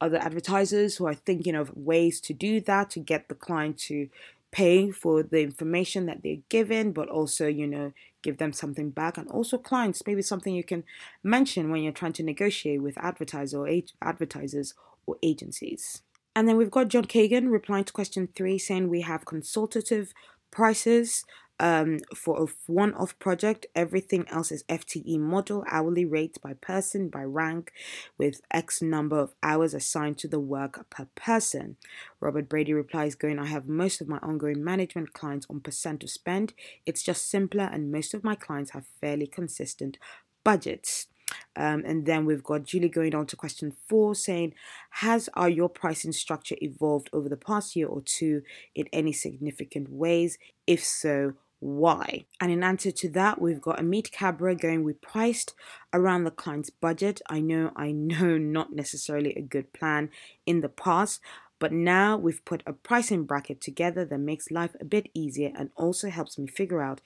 other 0.00 0.18
advertisers 0.18 0.96
who 0.96 1.06
are 1.06 1.14
thinking 1.14 1.54
of 1.54 1.76
ways 1.76 2.20
to 2.20 2.32
do 2.32 2.60
that 2.62 2.90
to 2.90 3.00
get 3.00 3.28
the 3.28 3.34
client 3.34 3.78
to 3.78 4.08
pay 4.50 4.90
for 4.90 5.22
the 5.22 5.42
information 5.42 6.06
that 6.06 6.22
they're 6.22 6.36
given, 6.48 6.92
but 6.92 7.08
also, 7.08 7.46
you 7.46 7.66
know, 7.66 7.92
give 8.22 8.38
them 8.38 8.52
something 8.52 8.90
back. 8.90 9.18
And 9.18 9.28
also, 9.28 9.58
clients, 9.58 10.02
maybe 10.06 10.22
something 10.22 10.54
you 10.54 10.64
can 10.64 10.84
mention 11.22 11.70
when 11.70 11.82
you're 11.82 11.92
trying 11.92 12.14
to 12.14 12.22
negotiate 12.22 12.82
with 12.82 12.96
advertisers 12.98 13.54
or 13.54 13.68
advertisers 14.00 14.74
or 15.06 15.16
agencies. 15.22 16.02
And 16.34 16.48
then 16.48 16.56
we've 16.56 16.70
got 16.70 16.88
John 16.88 17.04
Kagan 17.04 17.50
replying 17.50 17.84
to 17.84 17.92
question 17.92 18.28
three 18.34 18.58
saying 18.58 18.88
we 18.88 19.00
have 19.02 19.24
consultative 19.26 20.14
prices 20.50 21.24
um, 21.60 21.98
for 22.14 22.42
a 22.42 22.46
one 22.66 22.94
off 22.94 23.18
project. 23.18 23.66
Everything 23.74 24.26
else 24.28 24.52
is 24.52 24.64
FTE 24.64 25.18
model, 25.18 25.64
hourly 25.70 26.04
rate 26.04 26.38
by 26.42 26.54
person, 26.54 27.08
by 27.08 27.22
rank, 27.22 27.72
with 28.16 28.40
X 28.50 28.80
number 28.82 29.18
of 29.18 29.34
hours 29.42 29.74
assigned 29.74 30.18
to 30.18 30.28
the 30.28 30.40
work 30.40 30.88
per 30.90 31.08
person. 31.14 31.76
Robert 32.20 32.48
Brady 32.48 32.72
replies, 32.72 33.14
going, 33.14 33.38
I 33.38 33.46
have 33.46 33.68
most 33.68 34.00
of 34.00 34.08
my 34.08 34.18
ongoing 34.18 34.62
management 34.62 35.12
clients 35.12 35.46
on 35.50 35.60
percent 35.60 36.02
of 36.02 36.10
spend. 36.10 36.54
It's 36.86 37.02
just 37.02 37.28
simpler, 37.28 37.68
and 37.72 37.92
most 37.92 38.14
of 38.14 38.24
my 38.24 38.34
clients 38.34 38.70
have 38.72 38.86
fairly 39.00 39.26
consistent 39.26 39.98
budgets. 40.44 41.08
Um, 41.56 41.82
and 41.84 42.06
then 42.06 42.24
we've 42.24 42.42
got 42.42 42.64
Julie 42.64 42.88
going 42.88 43.14
on 43.14 43.26
to 43.26 43.36
question 43.36 43.74
four 43.88 44.14
saying, 44.14 44.54
Has 44.90 45.28
our 45.34 45.48
your 45.48 45.68
pricing 45.68 46.12
structure 46.12 46.56
evolved 46.62 47.10
over 47.12 47.28
the 47.28 47.36
past 47.36 47.76
year 47.76 47.86
or 47.86 48.00
two 48.00 48.42
in 48.74 48.86
any 48.92 49.12
significant 49.12 49.90
ways? 49.90 50.38
If 50.66 50.82
so, 50.82 51.34
why. 51.60 52.24
And 52.40 52.52
in 52.52 52.62
answer 52.62 52.90
to 52.90 53.08
that, 53.10 53.40
we've 53.40 53.60
got 53.60 53.78
Amit 53.78 54.12
Cabra 54.12 54.54
going, 54.54 54.84
we 54.84 54.92
priced 54.92 55.54
around 55.92 56.24
the 56.24 56.30
client's 56.30 56.70
budget. 56.70 57.20
I 57.28 57.40
know, 57.40 57.72
I 57.76 57.92
know, 57.92 58.38
not 58.38 58.72
necessarily 58.72 59.34
a 59.34 59.42
good 59.42 59.72
plan 59.72 60.10
in 60.46 60.60
the 60.60 60.68
past, 60.68 61.20
but 61.58 61.72
now 61.72 62.16
we've 62.16 62.44
put 62.44 62.62
a 62.66 62.72
pricing 62.72 63.24
bracket 63.24 63.60
together 63.60 64.04
that 64.04 64.18
makes 64.18 64.50
life 64.50 64.76
a 64.80 64.84
bit 64.84 65.08
easier 65.12 65.50
and 65.58 65.70
also 65.76 66.08
helps 66.08 66.38
me 66.38 66.46
figure 66.46 66.80
out 66.80 67.00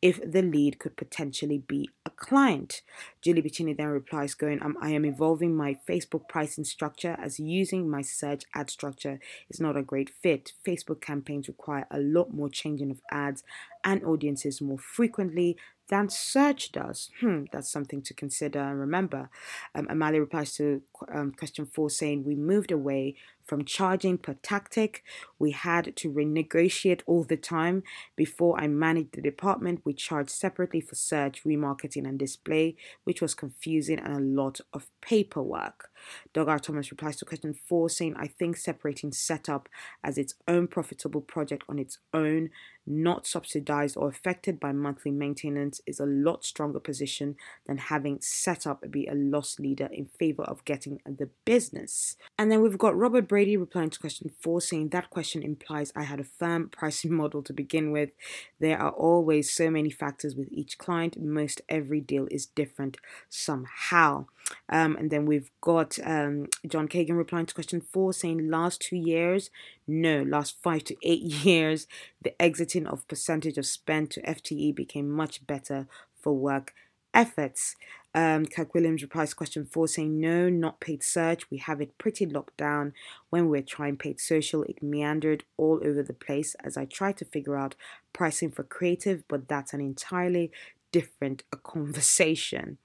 if 0.00 0.20
the 0.24 0.42
lead 0.42 0.78
could 0.78 0.96
potentially 0.96 1.58
be 1.58 1.90
a 2.06 2.10
client. 2.10 2.82
Julie 3.20 3.42
Bacchini 3.42 3.76
then 3.76 3.88
replies, 3.88 4.34
going, 4.34 4.62
um, 4.62 4.76
I 4.80 4.90
am 4.90 5.04
evolving 5.04 5.56
my 5.56 5.76
Facebook 5.88 6.28
pricing 6.28 6.64
structure 6.64 7.16
as 7.20 7.40
using 7.40 7.90
my 7.90 8.02
search 8.02 8.44
ad 8.54 8.70
structure 8.70 9.18
is 9.50 9.60
not 9.60 9.76
a 9.76 9.82
great 9.82 10.10
fit. 10.10 10.52
Facebook 10.66 11.00
campaigns 11.00 11.48
require 11.48 11.86
a 11.90 11.98
lot 11.98 12.32
more 12.32 12.48
changing 12.48 12.90
of 12.90 13.00
ads 13.10 13.42
and 13.84 14.04
audiences 14.04 14.60
more 14.60 14.78
frequently 14.78 15.56
than 15.88 16.08
search 16.08 16.70
does. 16.70 17.10
Hmm, 17.20 17.44
that's 17.50 17.70
something 17.70 18.02
to 18.02 18.14
consider 18.14 18.60
and 18.60 18.78
remember. 18.78 19.30
Um, 19.74 19.86
Amalia 19.90 20.20
replies 20.20 20.54
to 20.56 20.82
um, 21.12 21.32
question 21.32 21.66
four 21.66 21.90
saying, 21.90 22.24
We 22.24 22.34
moved 22.34 22.70
away 22.70 23.16
from 23.48 23.64
charging 23.64 24.18
per 24.18 24.34
tactic. 24.34 25.02
We 25.38 25.52
had 25.52 25.96
to 25.96 26.12
renegotiate 26.12 27.00
all 27.06 27.24
the 27.24 27.38
time. 27.38 27.82
Before 28.14 28.60
I 28.60 28.68
managed 28.68 29.14
the 29.14 29.22
department, 29.22 29.80
we 29.84 29.94
charged 29.94 30.30
separately 30.30 30.80
for 30.80 30.94
search, 30.94 31.42
remarketing, 31.44 32.06
and 32.06 32.18
display, 32.18 32.76
which 33.04 33.22
was 33.22 33.34
confusing 33.34 33.98
and 33.98 34.14
a 34.14 34.42
lot 34.42 34.60
of 34.72 34.90
paperwork. 35.00 35.90
Doug 36.32 36.48
R. 36.48 36.58
Thomas 36.58 36.90
replies 36.90 37.16
to 37.16 37.24
question 37.24 37.54
four, 37.54 37.88
saying, 37.88 38.14
I 38.16 38.26
think 38.28 38.56
separating 38.56 39.12
setup 39.12 39.68
as 40.04 40.18
its 40.18 40.34
own 40.46 40.68
profitable 40.68 41.20
project 41.20 41.64
on 41.68 41.78
its 41.78 41.98
own, 42.12 42.50
not 42.86 43.26
subsidized 43.26 43.96
or 43.96 44.08
affected 44.08 44.60
by 44.60 44.72
monthly 44.72 45.10
maintenance, 45.10 45.80
is 45.86 46.00
a 46.00 46.06
lot 46.06 46.44
stronger 46.44 46.80
position 46.80 47.36
than 47.66 47.78
having 47.78 48.18
setup 48.20 48.90
be 48.90 49.06
a 49.06 49.14
loss 49.14 49.58
leader 49.58 49.88
in 49.92 50.06
favor 50.06 50.44
of 50.44 50.64
getting 50.64 51.00
the 51.04 51.28
business. 51.44 52.16
And 52.38 52.50
then 52.50 52.62
we've 52.62 52.78
got 52.78 52.96
Robert 52.96 53.28
Brady 53.38 53.56
replying 53.56 53.90
to 53.90 54.00
question 54.00 54.32
four, 54.40 54.60
saying 54.60 54.88
that 54.88 55.10
question 55.10 55.44
implies 55.44 55.92
I 55.94 56.02
had 56.02 56.18
a 56.18 56.24
firm 56.24 56.68
pricing 56.70 57.14
model 57.22 57.40
to 57.44 57.52
begin 57.52 57.92
with. 57.92 58.10
There 58.58 58.76
are 58.76 58.90
always 58.90 59.54
so 59.54 59.70
many 59.70 59.90
factors 59.90 60.34
with 60.34 60.48
each 60.50 60.76
client. 60.76 61.22
Most 61.22 61.60
every 61.68 62.00
deal 62.00 62.26
is 62.32 62.46
different 62.46 62.96
somehow. 63.28 64.26
Um, 64.68 64.96
and 64.96 65.12
then 65.12 65.24
we've 65.24 65.52
got 65.60 66.00
um, 66.02 66.48
John 66.66 66.88
Kagan 66.88 67.16
replying 67.16 67.46
to 67.46 67.54
question 67.54 67.80
four, 67.80 68.12
saying 68.12 68.50
last 68.50 68.80
two 68.80 68.96
years, 68.96 69.50
no, 69.86 70.24
last 70.24 70.56
five 70.60 70.82
to 70.86 70.96
eight 71.04 71.22
years, 71.46 71.86
the 72.20 72.34
exiting 72.42 72.88
of 72.88 73.06
percentage 73.06 73.56
of 73.56 73.66
spend 73.66 74.10
to 74.10 74.22
FTE 74.22 74.74
became 74.74 75.08
much 75.08 75.46
better 75.46 75.86
for 76.20 76.32
work 76.32 76.74
efforts. 77.14 77.76
Um, 78.14 78.46
Kirk 78.46 78.74
Williams 78.74 79.02
replies 79.02 79.34
question 79.34 79.66
four 79.66 79.86
saying, 79.86 80.18
No, 80.18 80.48
not 80.48 80.80
paid 80.80 81.02
search. 81.02 81.50
We 81.50 81.58
have 81.58 81.80
it 81.80 81.98
pretty 81.98 82.26
locked 82.26 82.56
down. 82.56 82.92
When 83.30 83.48
we're 83.48 83.62
trying 83.62 83.96
paid 83.96 84.20
social, 84.20 84.62
it 84.64 84.82
meandered 84.82 85.44
all 85.56 85.80
over 85.84 86.02
the 86.02 86.14
place 86.14 86.56
as 86.64 86.76
I 86.76 86.84
tried 86.84 87.16
to 87.18 87.24
figure 87.24 87.56
out 87.56 87.74
pricing 88.12 88.50
for 88.50 88.62
creative, 88.62 89.24
but 89.28 89.48
that's 89.48 89.72
an 89.72 89.80
entirely 89.80 90.50
different 90.90 91.44
conversation. 91.62 92.78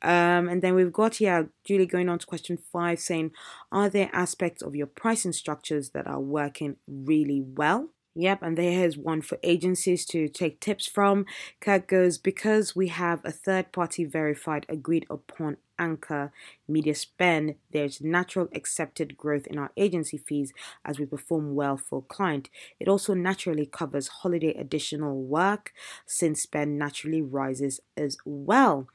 Um, 0.00 0.48
and 0.48 0.62
then 0.62 0.74
we've 0.74 0.92
got 0.92 1.16
here 1.16 1.50
Julie 1.64 1.86
going 1.86 2.08
on 2.08 2.18
to 2.18 2.26
question 2.26 2.56
five 2.56 2.98
saying, 2.98 3.32
Are 3.70 3.88
there 3.88 4.10
aspects 4.12 4.62
of 4.62 4.74
your 4.74 4.86
pricing 4.86 5.32
structures 5.32 5.90
that 5.90 6.06
are 6.06 6.20
working 6.20 6.76
really 6.86 7.40
well? 7.40 7.90
Yep, 8.14 8.42
and 8.42 8.58
there's 8.58 8.98
one 8.98 9.22
for 9.22 9.38
agencies 9.42 10.04
to 10.06 10.28
take 10.28 10.60
tips 10.60 10.86
from. 10.86 11.24
Kirk 11.60 11.88
goes, 11.88 12.18
because 12.18 12.76
we 12.76 12.88
have 12.88 13.24
a 13.24 13.32
third 13.32 13.72
party 13.72 14.04
verified, 14.04 14.66
agreed 14.68 15.06
upon 15.08 15.56
anchor 15.78 16.30
media 16.68 16.94
spend, 16.94 17.54
there's 17.72 18.02
natural 18.02 18.48
accepted 18.54 19.16
growth 19.16 19.46
in 19.46 19.58
our 19.58 19.70
agency 19.78 20.18
fees 20.18 20.52
as 20.84 20.98
we 20.98 21.06
perform 21.06 21.54
well 21.54 21.78
for 21.78 22.02
client. 22.02 22.50
It 22.78 22.86
also 22.86 23.14
naturally 23.14 23.64
covers 23.64 24.08
holiday 24.08 24.52
additional 24.54 25.22
work 25.22 25.72
since 26.04 26.42
spend 26.42 26.78
naturally 26.78 27.22
rises 27.22 27.80
as 27.96 28.18
well. 28.26 28.88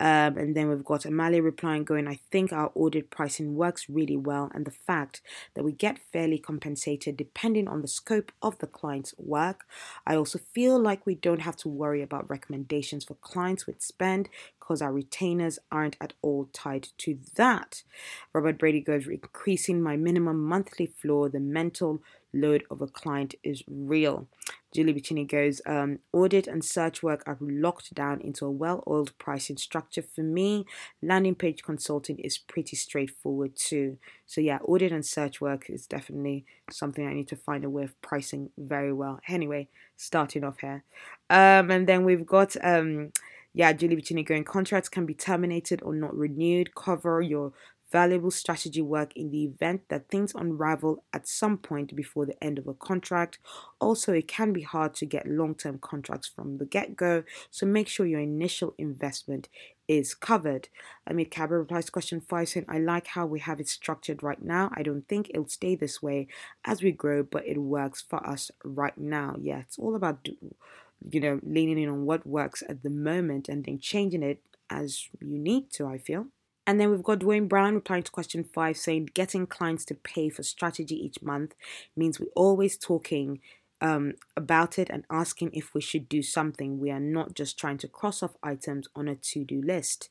Um, 0.00 0.38
and 0.38 0.56
then 0.56 0.70
we've 0.70 0.84
got 0.84 1.04
Amalia 1.04 1.42
replying, 1.42 1.84
going, 1.84 2.08
I 2.08 2.18
think 2.30 2.52
our 2.52 2.72
audit 2.74 3.10
pricing 3.10 3.54
works 3.54 3.88
really 3.88 4.16
well, 4.16 4.50
and 4.54 4.64
the 4.64 4.70
fact 4.70 5.20
that 5.54 5.62
we 5.62 5.72
get 5.72 5.98
fairly 6.12 6.38
compensated 6.38 7.18
depending 7.18 7.68
on 7.68 7.82
the 7.82 7.88
scope 7.88 8.32
of 8.40 8.58
the 8.58 8.66
client's 8.66 9.14
work. 9.18 9.66
I 10.06 10.16
also 10.16 10.40
feel 10.54 10.78
like 10.78 11.04
we 11.04 11.14
don't 11.14 11.42
have 11.42 11.56
to 11.56 11.68
worry 11.68 12.00
about 12.02 12.30
recommendations 12.30 13.04
for 13.04 13.14
clients 13.14 13.66
with 13.66 13.82
spend 13.82 14.30
because 14.70 14.82
our 14.82 14.92
retainers 14.92 15.58
aren't 15.72 15.96
at 16.00 16.12
all 16.22 16.48
tied 16.52 16.86
to 16.96 17.18
that. 17.34 17.82
Robert 18.32 18.56
Brady 18.56 18.80
goes, 18.80 19.08
increasing 19.08 19.82
my 19.82 19.96
minimum 19.96 20.44
monthly 20.44 20.86
floor, 20.86 21.28
the 21.28 21.40
mental 21.40 22.00
load 22.32 22.62
of 22.70 22.80
a 22.80 22.86
client 22.86 23.34
is 23.42 23.64
real. 23.66 24.28
Julie 24.72 24.94
Bacchini 24.94 25.28
goes, 25.28 25.60
um, 25.66 25.98
audit 26.12 26.46
and 26.46 26.64
search 26.64 27.02
work 27.02 27.24
are 27.26 27.36
locked 27.40 27.92
down 27.94 28.20
into 28.20 28.46
a 28.46 28.50
well 28.52 28.84
oiled 28.86 29.12
pricing 29.18 29.56
structure. 29.56 30.02
For 30.02 30.22
me, 30.22 30.66
landing 31.02 31.34
page 31.34 31.64
consulting 31.64 32.20
is 32.20 32.38
pretty 32.38 32.76
straightforward 32.76 33.56
too. 33.56 33.98
So, 34.24 34.40
yeah, 34.40 34.58
audit 34.58 34.92
and 34.92 35.04
search 35.04 35.40
work 35.40 35.68
is 35.68 35.88
definitely 35.88 36.44
something 36.70 37.04
I 37.04 37.14
need 37.14 37.26
to 37.26 37.34
find 37.34 37.64
a 37.64 37.70
way 37.70 37.82
of 37.82 38.00
pricing 38.02 38.50
very 38.56 38.92
well. 38.92 39.18
Anyway, 39.26 39.66
starting 39.96 40.44
off 40.44 40.60
here. 40.60 40.84
Um, 41.28 41.72
and 41.72 41.88
then 41.88 42.04
we've 42.04 42.24
got. 42.24 42.54
Um, 42.62 43.10
yeah, 43.52 43.72
Julie 43.72 43.96
Bacchini 43.96 44.24
going 44.24 44.44
contracts 44.44 44.88
can 44.88 45.06
be 45.06 45.14
terminated 45.14 45.82
or 45.82 45.94
not 45.94 46.16
renewed. 46.16 46.74
Cover 46.74 47.20
your 47.20 47.52
valuable 47.90 48.30
strategy 48.30 48.80
work 48.80 49.12
in 49.16 49.30
the 49.30 49.44
event 49.44 49.82
that 49.88 50.08
things 50.08 50.32
unravel 50.34 51.02
at 51.12 51.26
some 51.26 51.58
point 51.58 51.94
before 51.96 52.24
the 52.24 52.44
end 52.44 52.58
of 52.58 52.68
a 52.68 52.74
contract. 52.74 53.38
Also, 53.80 54.12
it 54.12 54.28
can 54.28 54.52
be 54.52 54.62
hard 54.62 54.94
to 54.94 55.04
get 55.06 55.26
long 55.26 55.54
term 55.54 55.78
contracts 55.80 56.28
from 56.28 56.58
the 56.58 56.64
get 56.64 56.96
go, 56.96 57.24
so 57.50 57.66
make 57.66 57.88
sure 57.88 58.06
your 58.06 58.20
initial 58.20 58.74
investment 58.78 59.48
is 59.88 60.14
covered. 60.14 60.68
Amit 61.08 61.32
Cabra 61.32 61.58
replies 61.58 61.86
to 61.86 61.92
question 61.92 62.20
five 62.20 62.48
saying, 62.48 62.66
I 62.68 62.78
like 62.78 63.08
how 63.08 63.26
we 63.26 63.40
have 63.40 63.58
it 63.58 63.68
structured 63.68 64.22
right 64.22 64.40
now. 64.40 64.70
I 64.74 64.84
don't 64.84 65.08
think 65.08 65.28
it'll 65.30 65.48
stay 65.48 65.74
this 65.74 66.00
way 66.00 66.28
as 66.64 66.80
we 66.80 66.92
grow, 66.92 67.24
but 67.24 67.44
it 67.44 67.58
works 67.58 68.00
for 68.00 68.24
us 68.24 68.52
right 68.62 68.96
now. 68.96 69.34
Yeah, 69.40 69.58
it's 69.58 69.80
all 69.80 69.96
about, 69.96 70.28
you 71.08 71.20
know, 71.20 71.40
leaning 71.42 71.78
in 71.78 71.88
on 71.88 72.04
what 72.04 72.26
works 72.26 72.62
at 72.68 72.82
the 72.82 72.90
moment 72.90 73.48
and 73.48 73.64
then 73.64 73.78
changing 73.78 74.22
it 74.22 74.42
as 74.68 75.08
you 75.20 75.38
need 75.38 75.70
to, 75.72 75.86
I 75.86 75.98
feel. 75.98 76.26
And 76.66 76.78
then 76.78 76.90
we've 76.90 77.02
got 77.02 77.20
Dwayne 77.20 77.48
Brown 77.48 77.74
replying 77.74 78.04
to 78.04 78.12
question 78.12 78.44
five 78.44 78.76
saying 78.76 79.10
getting 79.14 79.46
clients 79.46 79.84
to 79.86 79.94
pay 79.94 80.28
for 80.28 80.42
strategy 80.42 80.94
each 80.94 81.20
month 81.22 81.54
means 81.96 82.20
we're 82.20 82.26
always 82.36 82.76
talking 82.76 83.40
um, 83.80 84.14
about 84.36 84.78
it 84.78 84.90
and 84.90 85.04
asking 85.10 85.50
if 85.52 85.74
we 85.74 85.80
should 85.80 86.08
do 86.08 86.22
something. 86.22 86.78
We 86.78 86.90
are 86.90 87.00
not 87.00 87.34
just 87.34 87.58
trying 87.58 87.78
to 87.78 87.88
cross 87.88 88.22
off 88.22 88.36
items 88.42 88.88
on 88.94 89.08
a 89.08 89.14
to 89.14 89.44
do 89.44 89.60
list. 89.60 90.08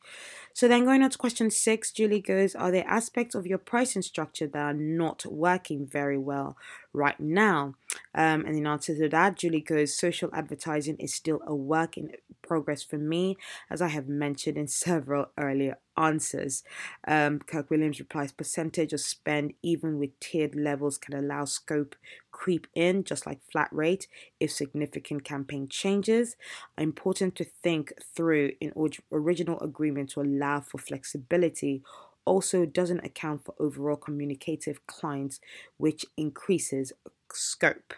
So 0.53 0.67
then 0.67 0.85
going 0.85 1.03
on 1.03 1.09
to 1.09 1.17
question 1.17 1.51
six, 1.51 1.91
Julie 1.91 2.21
goes, 2.21 2.55
Are 2.55 2.71
there 2.71 2.87
aspects 2.87 3.35
of 3.35 3.45
your 3.45 3.57
pricing 3.57 4.01
structure 4.01 4.47
that 4.47 4.61
are 4.61 4.73
not 4.73 5.25
working 5.25 5.85
very 5.85 6.17
well 6.17 6.57
right 6.93 7.19
now? 7.19 7.75
Um, 8.13 8.45
and 8.45 8.57
in 8.57 8.67
answer 8.67 8.95
to 8.95 9.09
that, 9.09 9.35
Julie 9.35 9.61
goes, 9.61 9.97
Social 9.97 10.29
advertising 10.33 10.97
is 10.97 11.13
still 11.13 11.41
a 11.45 11.55
work 11.55 11.97
in 11.97 12.11
progress 12.49 12.81
for 12.81 12.97
me, 12.97 13.37
as 13.69 13.81
I 13.81 13.87
have 13.89 14.09
mentioned 14.09 14.57
in 14.57 14.67
several 14.85 15.27
earlier 15.37 15.77
answers. 15.95 16.63
Um, 17.07 17.39
Kirk 17.39 17.69
Williams 17.69 17.99
replies 17.99 18.31
percentage 18.31 18.91
of 18.91 19.01
spend, 19.01 19.53
even 19.61 19.99
with 19.99 20.19
tiered 20.19 20.55
levels, 20.55 20.97
can 20.97 21.13
allow 21.13 21.45
scope 21.45 21.95
creep 22.31 22.67
in, 22.73 23.03
just 23.03 23.25
like 23.27 23.39
flat 23.51 23.69
rate, 23.71 24.07
if 24.39 24.51
significant 24.51 25.23
campaign 25.23 25.67
changes. 25.69 26.35
Important 26.77 27.35
to 27.35 27.45
think 27.45 27.93
through 28.15 28.51
in 28.59 28.73
original 29.11 29.59
agreement 29.59 30.09
to 30.11 30.21
allow 30.21 30.59
for 30.59 30.79
flexibility 30.79 31.83
also 32.25 32.65
doesn't 32.65 33.05
account 33.05 33.43
for 33.45 33.55
overall 33.59 33.95
communicative 33.95 34.85
clients, 34.87 35.39
which 35.77 36.05
increases 36.17 36.93
scope. 37.31 37.93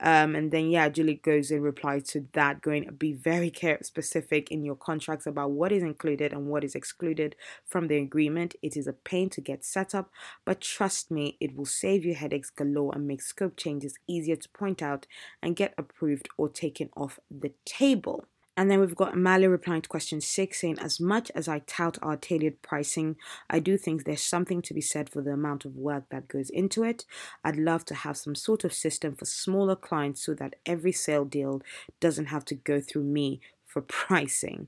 Um, 0.00 0.34
and 0.36 0.50
then, 0.52 0.70
yeah, 0.70 0.88
Julie 0.88 1.14
goes 1.16 1.50
in 1.50 1.60
reply 1.62 2.00
to 2.00 2.26
that, 2.32 2.60
going 2.62 2.88
be 2.98 3.12
very 3.12 3.50
care- 3.50 3.80
specific 3.82 4.50
in 4.50 4.64
your 4.64 4.76
contracts 4.76 5.26
about 5.26 5.50
what 5.50 5.72
is 5.72 5.82
included 5.82 6.32
and 6.32 6.46
what 6.46 6.64
is 6.64 6.74
excluded 6.74 7.34
from 7.66 7.88
the 7.88 7.96
agreement. 7.98 8.54
It 8.62 8.76
is 8.76 8.86
a 8.86 8.92
pain 8.92 9.28
to 9.30 9.40
get 9.40 9.64
set 9.64 9.94
up, 9.94 10.10
but 10.44 10.60
trust 10.60 11.10
me, 11.10 11.36
it 11.40 11.56
will 11.56 11.66
save 11.66 12.04
you 12.04 12.14
headaches 12.14 12.50
galore 12.50 12.94
and 12.94 13.06
make 13.08 13.22
scope 13.22 13.56
changes 13.56 13.98
easier 14.06 14.36
to 14.36 14.48
point 14.50 14.82
out 14.82 15.06
and 15.42 15.56
get 15.56 15.74
approved 15.76 16.28
or 16.36 16.48
taken 16.48 16.90
off 16.96 17.18
the 17.30 17.52
table. 17.64 18.24
And 18.58 18.68
then 18.68 18.80
we've 18.80 18.96
got 18.96 19.14
Amalia 19.14 19.48
replying 19.48 19.82
to 19.82 19.88
question 19.88 20.20
six 20.20 20.60
saying, 20.60 20.80
As 20.80 20.98
much 20.98 21.30
as 21.32 21.46
I 21.46 21.60
tout 21.60 21.96
our 22.02 22.16
tailored 22.16 22.60
pricing, 22.60 23.14
I 23.48 23.60
do 23.60 23.78
think 23.78 24.02
there's 24.02 24.20
something 24.20 24.62
to 24.62 24.74
be 24.74 24.80
said 24.80 25.08
for 25.08 25.22
the 25.22 25.30
amount 25.30 25.64
of 25.64 25.76
work 25.76 26.06
that 26.10 26.26
goes 26.26 26.50
into 26.50 26.82
it. 26.82 27.04
I'd 27.44 27.54
love 27.54 27.84
to 27.84 27.94
have 27.94 28.16
some 28.16 28.34
sort 28.34 28.64
of 28.64 28.74
system 28.74 29.14
for 29.14 29.26
smaller 29.26 29.76
clients 29.76 30.26
so 30.26 30.34
that 30.34 30.56
every 30.66 30.90
sale 30.90 31.24
deal 31.24 31.62
doesn't 32.00 32.26
have 32.26 32.44
to 32.46 32.56
go 32.56 32.80
through 32.80 33.04
me 33.04 33.40
for 33.64 33.80
pricing. 33.86 34.66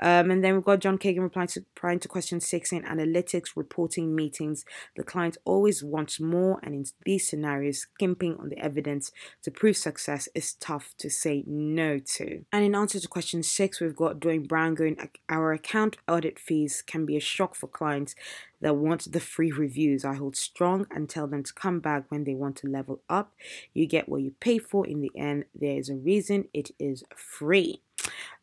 Um, 0.00 0.30
and 0.30 0.42
then 0.42 0.54
we've 0.54 0.64
got 0.64 0.80
John 0.80 0.98
Kagan 0.98 1.22
replying 1.22 1.48
to, 1.48 1.60
replying 1.60 2.00
to 2.00 2.08
question 2.08 2.40
six 2.40 2.72
in 2.72 2.82
analytics 2.82 3.50
reporting 3.56 4.14
meetings. 4.14 4.64
The 4.96 5.04
client 5.04 5.36
always 5.44 5.84
wants 5.84 6.18
more, 6.20 6.58
and 6.62 6.74
in 6.74 6.84
these 7.04 7.28
scenarios, 7.28 7.80
skimping 7.80 8.36
on 8.38 8.48
the 8.48 8.58
evidence 8.58 9.12
to 9.42 9.50
prove 9.50 9.76
success 9.76 10.28
is 10.34 10.54
tough 10.54 10.94
to 10.98 11.08
say 11.08 11.44
no 11.46 11.98
to. 11.98 12.44
And 12.52 12.64
in 12.64 12.74
answer 12.74 12.98
to 12.98 13.08
question 13.08 13.42
six, 13.42 13.80
we've 13.80 13.96
got 13.96 14.20
Dwayne 14.20 14.48
Brown 14.48 14.74
going, 14.74 14.96
Our 15.28 15.52
account 15.52 15.96
audit 16.08 16.38
fees 16.38 16.82
can 16.82 17.06
be 17.06 17.16
a 17.16 17.20
shock 17.20 17.54
for 17.54 17.68
clients 17.68 18.14
that 18.60 18.76
want 18.76 19.12
the 19.12 19.20
free 19.20 19.52
reviews. 19.52 20.04
I 20.04 20.14
hold 20.14 20.36
strong 20.36 20.86
and 20.90 21.08
tell 21.08 21.26
them 21.26 21.42
to 21.42 21.52
come 21.52 21.80
back 21.80 22.04
when 22.08 22.24
they 22.24 22.34
want 22.34 22.56
to 22.56 22.66
level 22.66 23.00
up. 23.08 23.32
You 23.74 23.86
get 23.86 24.08
what 24.08 24.22
you 24.22 24.32
pay 24.40 24.58
for 24.58 24.86
in 24.86 25.02
the 25.02 25.12
end. 25.16 25.44
There 25.54 25.78
is 25.78 25.88
a 25.88 25.96
reason 25.96 26.48
it 26.52 26.70
is 26.78 27.04
free. 27.14 27.82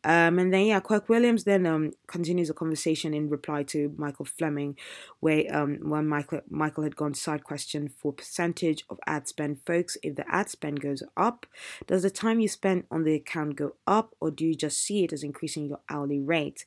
Um, 0.04 0.40
and 0.40 0.52
then 0.52 0.66
yeah, 0.66 0.80
Kirk 0.80 1.10
Williams 1.10 1.44
then 1.44 1.66
um, 1.68 1.92
continues 2.08 2.50
a 2.50 2.56
conversation 2.56 3.14
in 3.14 3.30
reply 3.30 3.64
to 3.64 3.94
Michael 3.98 4.26
Fleming, 4.26 4.76
where 5.20 5.46
um, 5.56 5.78
when 5.82 6.08
Michael 6.08 6.42
Michael 6.50 6.84
had 6.84 6.96
gone 6.96 7.14
side 7.14 7.44
question 7.44 7.88
for 7.88 8.12
percentage 8.12 8.84
of 8.90 9.00
ad 9.06 9.28
spend, 9.28 9.60
folks. 9.66 9.98
If 10.02 10.16
the 10.16 10.26
ad 10.34 10.50
spend 10.50 10.82
goes 10.82 11.04
up, 11.16 11.46
does 11.86 12.02
the 12.02 12.10
time 12.10 12.40
you 12.40 12.48
spend 12.48 12.86
on 12.90 13.04
the 13.04 13.14
account 13.14 13.58
go 13.58 13.76
up, 13.86 14.16
or 14.20 14.32
do 14.32 14.46
you 14.46 14.56
just 14.56 14.82
see 14.82 15.04
it 15.04 15.14
as 15.14 15.24
increasing 15.24 15.68
your 15.68 15.82
hourly 15.88 16.20
rate? 16.20 16.66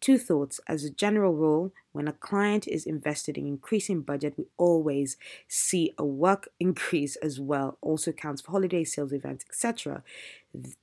Two 0.00 0.18
thoughts. 0.18 0.60
As 0.68 0.84
a 0.84 0.90
general 0.90 1.34
rule, 1.34 1.72
When 1.96 2.08
a 2.08 2.12
client 2.12 2.68
is 2.68 2.84
invested 2.84 3.38
in 3.38 3.46
increasing 3.46 4.02
budget, 4.02 4.34
we 4.36 4.44
always 4.58 5.16
see 5.48 5.94
a 5.96 6.04
work 6.04 6.50
increase 6.60 7.16
as 7.16 7.40
well. 7.40 7.78
Also 7.80 8.12
counts 8.12 8.42
for 8.42 8.50
holiday 8.52 8.84
sales 8.84 9.14
events, 9.14 9.46
etc. 9.48 10.02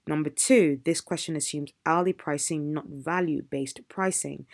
Number 0.08 0.30
two, 0.30 0.80
this 0.86 1.02
question 1.02 1.36
assumes 1.36 1.72
hourly 1.86 2.14
pricing, 2.14 2.74
not 2.74 2.86
value 2.88 3.44
based 3.44 3.82
pricing. 3.90 4.46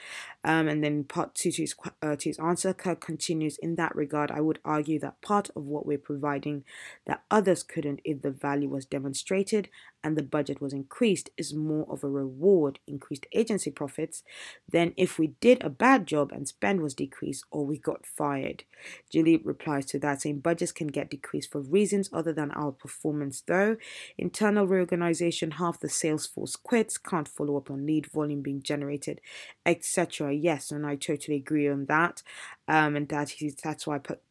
Um, 0.44 0.68
and 0.68 0.84
then 0.84 1.04
part 1.04 1.36
two 1.36 1.52
to 1.52 1.62
his, 1.64 1.76
uh, 2.02 2.16
to 2.16 2.30
his 2.30 2.40
answer, 2.40 2.74
Kirk 2.74 3.02
continues 3.02 3.58
in 3.58 3.76
that 3.76 3.96
regard. 3.96 4.32
I 4.32 4.42
would 4.42 4.60
argue 4.64 5.00
that 5.00 5.22
part 5.22 5.50
of 5.56 5.64
what 5.64 5.86
we're 5.86 5.98
providing 5.98 6.64
that 7.06 7.24
others 7.32 7.64
couldn't 7.64 8.02
if 8.04 8.22
the 8.22 8.32
value 8.32 8.70
was 8.70 8.86
demonstrated 8.86 9.70
and 10.04 10.18
the 10.18 10.24
budget 10.24 10.62
was 10.62 10.74
increased 10.74 11.30
is 11.38 11.54
more 11.54 11.86
of 11.90 12.04
a 12.04 12.10
reward, 12.10 12.80
increased 12.88 13.26
agency 13.34 13.72
profits, 13.72 14.24
than 14.70 14.94
if 14.96 15.20
we 15.20 15.28
did 15.42 15.62
a 15.62 15.70
bad 15.70 16.08
job 16.08 16.32
and 16.32 16.48
spend 16.50 16.82
was 16.82 16.94
decreased 16.94 17.46
or 17.52 17.66
we 17.66 17.78
got 17.78 18.06
fired. 18.06 18.64
Julie 19.12 19.38
replies 19.38 19.86
to 19.88 20.00
that 20.00 20.22
saying 20.22 20.40
budgets 20.40 20.72
can 20.72 20.88
get 20.88 21.10
decreased 21.10 21.52
for 21.52 21.62
reasons 21.62 22.10
other 22.12 22.34
than 22.34 22.52
our 22.52 22.72
performance, 22.72 23.42
though. 23.46 23.78
Internal 24.18 24.68
reorganization, 24.68 25.52
half 25.52 25.80
the 25.80 25.90
sales 25.90 26.26
force 26.26 26.56
quits, 26.56 26.98
can't 26.98 27.28
follow 27.28 27.58
up 27.58 27.72
on 27.72 27.86
lead 27.86 28.08
volume 28.08 28.42
being 28.42 28.62
generated, 28.62 29.22
etc. 29.66 30.34
Yes, 30.34 30.72
and 30.72 30.86
I 30.86 30.96
totally 30.96 31.38
agree 31.38 31.68
on 31.68 31.86
that. 31.86 32.24
Um, 32.68 32.96
and 32.96 33.08
that 33.10 33.34
that's 33.64 33.88
why 33.88 33.96
I 33.96 34.00
put 34.00 34.22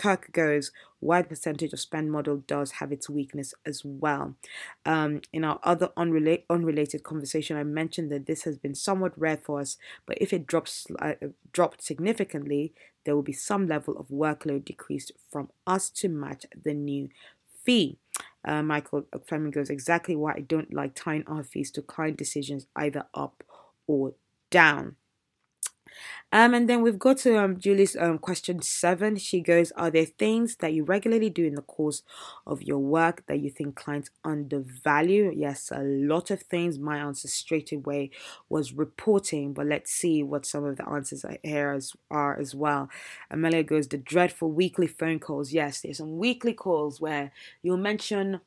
Kierkegaard's 0.00 0.72
wide 1.00 1.28
percentage 1.28 1.72
of 1.72 1.80
spend 1.80 2.10
model 2.10 2.38
does 2.46 2.72
have 2.72 2.92
its 2.92 3.10
weakness 3.10 3.54
as 3.66 3.82
well. 3.84 4.34
Um, 4.86 5.20
in 5.32 5.44
our 5.44 5.60
other 5.62 5.90
unrelated 5.96 6.44
unrelated 6.48 7.02
conversation, 7.02 7.56
I 7.56 7.64
mentioned 7.64 8.10
that 8.10 8.26
this 8.26 8.44
has 8.44 8.56
been 8.56 8.74
somewhat 8.74 9.18
rare 9.18 9.38
for 9.42 9.60
us, 9.60 9.76
but 10.06 10.18
if 10.20 10.32
it 10.32 10.46
drops 10.46 10.86
uh, 11.00 11.14
dropped 11.52 11.82
significantly, 11.82 12.72
there 13.04 13.14
will 13.14 13.22
be 13.22 13.32
some 13.32 13.66
level 13.66 13.96
of 13.98 14.08
workload 14.08 14.64
decreased 14.64 15.12
from 15.30 15.50
us 15.66 15.90
to 15.90 16.08
match 16.08 16.46
the 16.64 16.74
new 16.74 17.08
fee. 17.64 17.98
Uh, 18.44 18.62
Michael 18.62 19.04
Fleming 19.26 19.50
goes 19.50 19.70
exactly 19.70 20.16
why 20.16 20.32
I 20.32 20.40
don't 20.40 20.72
like 20.72 20.94
tying 20.94 21.24
our 21.26 21.44
fees 21.44 21.70
to 21.72 21.82
client 21.82 22.16
decisions 22.16 22.66
either 22.74 23.04
up 23.14 23.44
or 23.86 24.14
down. 24.50 24.96
Um, 26.32 26.54
and 26.54 26.68
then 26.68 26.82
we've 26.82 26.98
got 26.98 27.18
to 27.18 27.36
um, 27.38 27.58
Julie's 27.58 27.96
um, 27.96 28.18
question 28.18 28.62
seven. 28.62 29.16
She 29.16 29.40
goes, 29.40 29.72
Are 29.72 29.90
there 29.90 30.04
things 30.04 30.56
that 30.56 30.72
you 30.72 30.84
regularly 30.84 31.30
do 31.30 31.44
in 31.44 31.56
the 31.56 31.62
course 31.62 32.02
of 32.46 32.62
your 32.62 32.78
work 32.78 33.24
that 33.26 33.40
you 33.40 33.50
think 33.50 33.74
clients 33.74 34.10
undervalue? 34.24 35.32
Yes, 35.34 35.72
a 35.72 35.82
lot 35.82 36.30
of 36.30 36.42
things. 36.42 36.78
My 36.78 36.98
answer 36.98 37.28
straight 37.28 37.72
away 37.72 38.10
was 38.48 38.72
reporting, 38.72 39.52
but 39.52 39.66
let's 39.66 39.90
see 39.90 40.22
what 40.22 40.46
some 40.46 40.64
of 40.64 40.76
the 40.76 40.88
answers 40.88 41.24
here 41.42 41.72
as, 41.72 41.94
are 42.10 42.38
as 42.38 42.54
well. 42.54 42.88
Amelia 43.30 43.64
goes, 43.64 43.88
The 43.88 43.98
dreadful 43.98 44.52
weekly 44.52 44.86
phone 44.86 45.18
calls. 45.18 45.52
Yes, 45.52 45.80
there's 45.80 45.98
some 45.98 46.18
weekly 46.18 46.52
calls 46.52 47.00
where 47.00 47.32
you'll 47.62 47.76
mention 47.76 48.40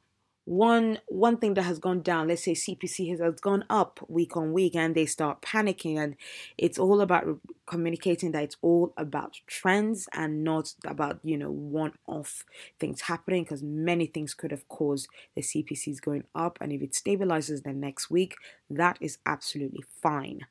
one 0.46 1.00
one 1.08 1.38
thing 1.38 1.54
that 1.54 1.62
has 1.64 1.80
gone 1.80 2.02
down 2.02 2.28
let's 2.28 2.44
say 2.44 2.52
cpc 2.52 3.10
has, 3.10 3.22
has 3.22 3.40
gone 3.40 3.64
up 3.70 4.00
week 4.10 4.36
on 4.36 4.52
week 4.52 4.76
and 4.76 4.94
they 4.94 5.06
start 5.06 5.42
panicking 5.42 5.98
and 5.98 6.16
it's 6.58 6.78
all 6.78 7.00
about 7.00 7.26
communicating 7.66 8.32
that 8.32 8.44
it's 8.44 8.58
all 8.62 8.94
about 8.98 9.40
trends 9.48 10.10
and 10.14 10.44
not 10.44 10.74
about 10.86 11.18
you 11.24 11.38
know 11.38 11.50
one 11.50 11.94
off 12.08 12.44
things 12.78 13.02
happening 13.02 13.44
because 13.44 13.64
many 13.64 14.06
things 14.06 14.34
could 14.34 14.52
have 14.52 14.68
caused 14.68 15.08
the 15.36 15.42
cpcs 15.42 16.02
going 16.02 16.24
up 16.36 16.58
and 16.60 16.74
if 16.74 16.82
it 16.82 16.92
stabilizes 16.92 17.64
the 17.64 17.72
next 17.72 18.10
week 18.10 18.36
that 18.76 18.98
is 19.02 19.18
absolutely 19.26 19.84
fine 20.02 20.42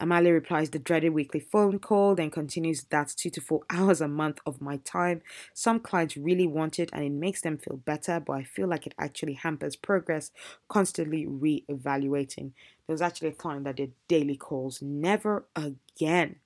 Amalia 0.00 0.32
replies 0.32 0.70
the 0.70 0.78
dreaded 0.78 1.12
weekly 1.12 1.40
phone 1.40 1.78
call, 1.78 2.14
then 2.14 2.30
continues 2.30 2.84
that's 2.84 3.14
two 3.14 3.30
to 3.30 3.40
four 3.40 3.62
hours 3.70 4.00
a 4.00 4.08
month 4.08 4.38
of 4.46 4.60
my 4.60 4.76
time. 4.78 5.22
Some 5.54 5.80
clients 5.80 6.16
really 6.16 6.46
want 6.46 6.78
it 6.78 6.90
and 6.92 7.04
it 7.04 7.12
makes 7.12 7.40
them 7.40 7.58
feel 7.58 7.76
better, 7.76 8.20
but 8.20 8.32
I 8.34 8.44
feel 8.44 8.68
like 8.68 8.86
it 8.86 8.94
actually 8.98 9.34
hampers 9.34 9.76
progress, 9.76 10.30
constantly 10.68 11.26
re 11.26 11.64
evaluating. 11.68 12.54
There 12.86 12.94
was 12.94 13.02
actually 13.02 13.28
a 13.28 13.32
client 13.32 13.64
that 13.64 13.76
did 13.76 13.92
daily 14.06 14.36
calls, 14.36 14.80
never 14.80 15.46
again. 15.56 16.36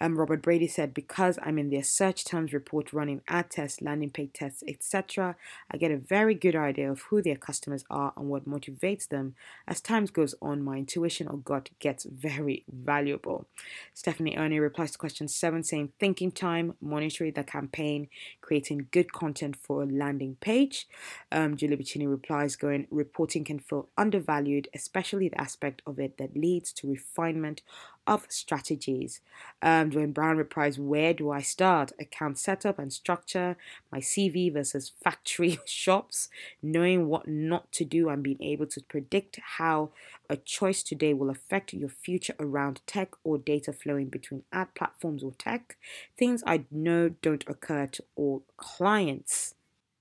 Um, 0.00 0.16
Robert 0.16 0.42
Brady 0.42 0.66
said, 0.66 0.94
because 0.94 1.38
I'm 1.42 1.58
in 1.58 1.70
their 1.70 1.82
search 1.82 2.24
terms 2.24 2.52
report 2.52 2.92
running 2.92 3.22
ad 3.28 3.50
tests, 3.50 3.82
landing 3.82 4.10
page 4.10 4.30
tests, 4.34 4.62
etc., 4.66 5.36
I 5.70 5.76
get 5.76 5.90
a 5.90 5.96
very 5.96 6.34
good 6.34 6.56
idea 6.56 6.90
of 6.90 7.02
who 7.02 7.22
their 7.22 7.36
customers 7.36 7.84
are 7.90 8.12
and 8.16 8.28
what 8.28 8.48
motivates 8.48 9.08
them. 9.08 9.34
As 9.66 9.80
time 9.80 10.04
goes 10.06 10.34
on, 10.40 10.62
my 10.62 10.76
intuition 10.76 11.28
or 11.28 11.38
gut 11.38 11.70
gets 11.78 12.04
very 12.04 12.64
valuable. 12.70 13.46
Stephanie 13.94 14.36
Ernie 14.36 14.60
replies 14.60 14.92
to 14.92 14.98
question 14.98 15.28
seven, 15.28 15.62
saying, 15.62 15.92
thinking 15.98 16.30
time, 16.30 16.74
monitoring 16.80 17.32
the 17.32 17.44
campaign, 17.44 18.08
creating 18.40 18.88
good 18.90 19.12
content 19.12 19.56
for 19.56 19.82
a 19.82 19.86
landing 19.86 20.36
page. 20.40 20.86
Um, 21.32 21.56
Julie 21.56 21.76
Bacchini 21.76 22.08
replies, 22.08 22.56
going, 22.56 22.86
reporting 22.90 23.44
can 23.44 23.58
feel 23.58 23.88
undervalued, 23.96 24.68
especially 24.74 25.28
the 25.28 25.40
aspect 25.40 25.82
of 25.86 25.98
it 25.98 26.18
that 26.18 26.36
leads 26.36 26.72
to 26.74 26.88
refinement 26.88 27.62
of 28.08 28.26
strategies. 28.28 29.20
Um, 29.60 29.90
Dwayne 29.90 30.14
Brown 30.14 30.38
replies, 30.38 30.78
Where 30.78 31.12
do 31.12 31.30
I 31.30 31.42
start? 31.42 31.92
Account 32.00 32.38
setup 32.38 32.78
and 32.78 32.92
structure, 32.92 33.56
my 33.92 33.98
CV 33.98 34.52
versus 34.52 34.90
factory 35.04 35.58
shops, 35.66 36.30
knowing 36.62 37.06
what 37.06 37.28
not 37.28 37.70
to 37.72 37.84
do 37.84 38.08
and 38.08 38.22
being 38.22 38.42
able 38.42 38.66
to 38.66 38.80
predict 38.80 39.38
how 39.58 39.90
a 40.30 40.36
choice 40.36 40.82
today 40.82 41.12
will 41.12 41.30
affect 41.30 41.72
your 41.72 41.90
future 41.90 42.34
around 42.40 42.80
tech 42.86 43.10
or 43.22 43.36
data 43.36 43.72
flowing 43.72 44.06
between 44.06 44.42
ad 44.52 44.74
platforms 44.74 45.22
or 45.22 45.32
tech. 45.38 45.76
Things 46.16 46.42
I 46.46 46.64
know 46.70 47.10
don't 47.10 47.44
occur 47.46 47.86
to 47.88 48.04
all 48.16 48.42
clients. 48.56 49.54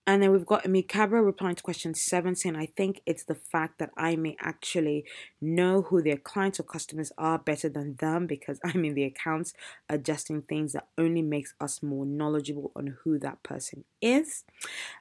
And 0.08 0.24
then 0.24 0.32
we've 0.32 0.46
got 0.46 0.66
Cabra 0.88 1.22
replying 1.22 1.56
to 1.56 1.64
question 1.64 1.94
seven, 1.94 2.34
saying, 2.34 2.56
I 2.56 2.66
think 2.66 3.02
it's 3.06 3.26
the 3.26 3.36
fact 3.36 3.78
that 3.80 3.92
I 3.98 4.16
may 4.16 4.38
actually 4.40 5.04
know 5.42 5.82
who 5.82 6.02
their 6.02 6.16
clients 6.16 6.62
or 6.62 6.64
customers 6.64 7.12
are 7.18 7.38
better 7.38 7.68
than 7.68 7.98
them 7.98 8.26
because 8.26 8.58
I'm 8.64 8.86
in 8.86 8.96
the 8.96 9.04
accounts 9.04 9.54
adjusting 9.90 10.44
things 10.44 10.72
that 10.72 10.88
only 10.98 11.22
makes 11.22 11.54
us 11.60 11.84
more 11.84 12.06
knowledgeable 12.06 12.72
on 12.74 12.98
who 13.04 13.20
that 13.20 13.44
person 13.44 13.84
is. 14.02 14.46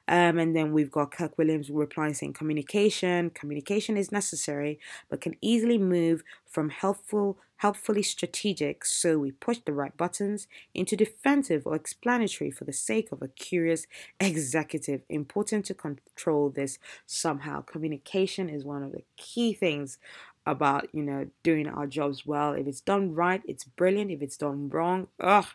Um, 0.09 0.37
and 0.39 0.53
then 0.53 0.73
we've 0.73 0.91
got 0.91 1.11
Kirk 1.11 1.37
Williams 1.37 1.69
replying 1.69 2.13
saying, 2.13 2.33
Communication. 2.33 3.29
Communication 3.29 3.95
is 3.95 4.11
necessary, 4.11 4.77
but 5.09 5.21
can 5.21 5.35
easily 5.41 5.77
move 5.77 6.21
from 6.45 6.69
helpful 6.69 7.37
helpfully 7.57 8.03
strategic, 8.03 8.85
so 8.85 9.17
we 9.19 9.31
push 9.31 9.59
the 9.65 9.73
right 9.73 9.95
buttons, 9.97 10.47
into 10.73 10.95
defensive 10.95 11.63
or 11.65 11.75
explanatory 11.75 12.51
for 12.51 12.65
the 12.65 12.73
sake 12.73 13.11
of 13.11 13.21
a 13.21 13.27
curious 13.27 13.87
executive. 14.19 15.01
Important 15.09 15.65
to 15.65 15.73
control 15.73 16.49
this 16.49 16.79
somehow. 17.05 17.61
Communication 17.61 18.49
is 18.49 18.63
one 18.63 18.83
of 18.83 18.91
the 18.91 19.03
key 19.17 19.53
things 19.53 19.97
about 20.45 20.87
you 20.93 21.03
know 21.03 21.27
doing 21.43 21.67
our 21.67 21.87
jobs 21.87 22.25
well. 22.25 22.53
If 22.53 22.67
it's 22.67 22.81
done 22.81 23.13
right, 23.13 23.41
it's 23.45 23.63
brilliant. 23.65 24.11
If 24.11 24.21
it's 24.21 24.37
done 24.37 24.69
wrong, 24.69 25.07
ugh, 25.19 25.47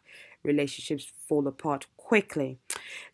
relationships 0.42 1.12
fall 1.28 1.46
apart 1.46 1.86
quickly. 2.12 2.58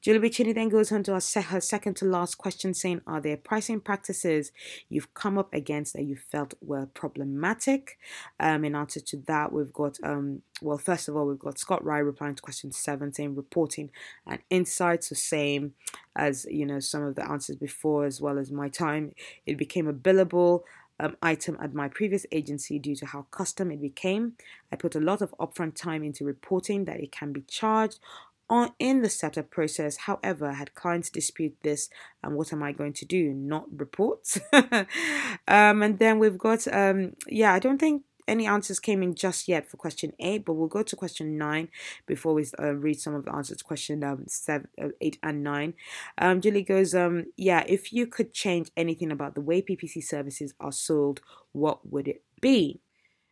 Julie 0.02 0.18
Bacchini 0.18 0.52
then 0.52 0.68
goes 0.70 0.90
on 0.90 1.04
to 1.04 1.12
her, 1.14 1.20
se- 1.20 1.42
her 1.42 1.60
second 1.60 1.94
to 1.94 2.04
last 2.04 2.36
question 2.36 2.74
saying, 2.74 3.00
Are 3.06 3.20
there 3.20 3.36
pricing 3.36 3.78
practices 3.80 4.50
you've 4.88 5.14
come 5.14 5.38
up 5.38 5.54
against 5.54 5.92
that 5.92 6.02
you 6.02 6.16
felt 6.16 6.54
were 6.60 6.86
problematic? 6.86 7.96
Um, 8.40 8.64
in 8.64 8.74
answer 8.74 8.98
to 8.98 9.16
that, 9.28 9.52
we've 9.52 9.72
got, 9.72 9.98
um, 10.02 10.42
well, 10.60 10.78
first 10.78 11.06
of 11.06 11.14
all, 11.14 11.28
we've 11.28 11.38
got 11.38 11.60
Scott 11.60 11.84
Rye 11.84 11.98
replying 11.98 12.34
to 12.34 12.42
question 12.42 12.72
seven 12.72 13.12
saying, 13.12 13.36
Reporting 13.36 13.90
and 14.26 14.40
insights, 14.50 15.10
the 15.10 15.14
same 15.14 15.74
as, 16.16 16.44
you 16.50 16.66
know, 16.66 16.80
some 16.80 17.04
of 17.04 17.14
the 17.14 17.24
answers 17.30 17.54
before, 17.54 18.04
as 18.04 18.20
well 18.20 18.36
as 18.36 18.50
my 18.50 18.68
time. 18.68 19.12
It 19.46 19.56
became 19.58 19.86
a 19.86 19.92
billable 19.92 20.62
um, 21.00 21.16
item 21.22 21.56
at 21.60 21.74
my 21.74 21.88
previous 21.88 22.26
agency 22.32 22.78
due 22.78 22.96
to 22.96 23.06
how 23.06 23.26
custom 23.30 23.70
it 23.70 23.80
became. 23.80 24.32
I 24.72 24.76
put 24.76 24.94
a 24.94 25.00
lot 25.00 25.22
of 25.22 25.34
upfront 25.38 25.74
time 25.76 26.02
into 26.02 26.24
reporting 26.24 26.84
that 26.86 27.00
it 27.00 27.12
can 27.12 27.32
be 27.32 27.42
charged 27.42 28.00
on 28.50 28.72
in 28.78 29.02
the 29.02 29.10
setup 29.10 29.50
process. 29.50 29.96
However, 29.96 30.52
had 30.52 30.74
clients 30.74 31.10
dispute 31.10 31.56
this, 31.62 31.88
and 32.22 32.34
what 32.34 32.52
am 32.52 32.62
I 32.62 32.72
going 32.72 32.92
to 32.94 33.04
do? 33.04 33.32
Not 33.32 33.66
report. 33.74 34.36
um, 34.52 35.82
and 35.82 35.98
then 35.98 36.18
we've 36.18 36.38
got 36.38 36.66
um, 36.72 37.14
yeah, 37.26 37.52
I 37.52 37.58
don't 37.58 37.78
think 37.78 38.02
any 38.28 38.46
answers 38.46 38.78
came 38.78 39.02
in 39.02 39.14
just 39.14 39.48
yet 39.48 39.68
for 39.68 39.78
question 39.78 40.12
eight, 40.20 40.44
but 40.44 40.52
we'll 40.52 40.68
go 40.68 40.82
to 40.82 40.96
question 40.96 41.38
nine 41.38 41.68
before 42.06 42.34
we 42.34 42.46
uh, 42.60 42.74
read 42.74 43.00
some 43.00 43.14
of 43.14 43.24
the 43.24 43.32
answers 43.32 43.56
to 43.56 43.64
question 43.64 44.04
um, 44.04 44.24
seven, 44.28 44.68
uh, 44.80 44.88
eight, 45.00 45.18
and 45.22 45.42
nine. 45.42 45.74
Um, 46.18 46.40
Julie 46.40 46.62
goes, 46.62 46.94
um, 46.94 47.26
yeah, 47.36 47.64
if 47.66 47.92
you 47.92 48.06
could 48.06 48.32
change 48.32 48.70
anything 48.76 49.10
about 49.10 49.34
the 49.34 49.40
way 49.40 49.62
PPC 49.62 50.04
services 50.04 50.54
are 50.60 50.72
sold, 50.72 51.20
what 51.52 51.90
would 51.90 52.06
it 52.06 52.22
be? 52.40 52.80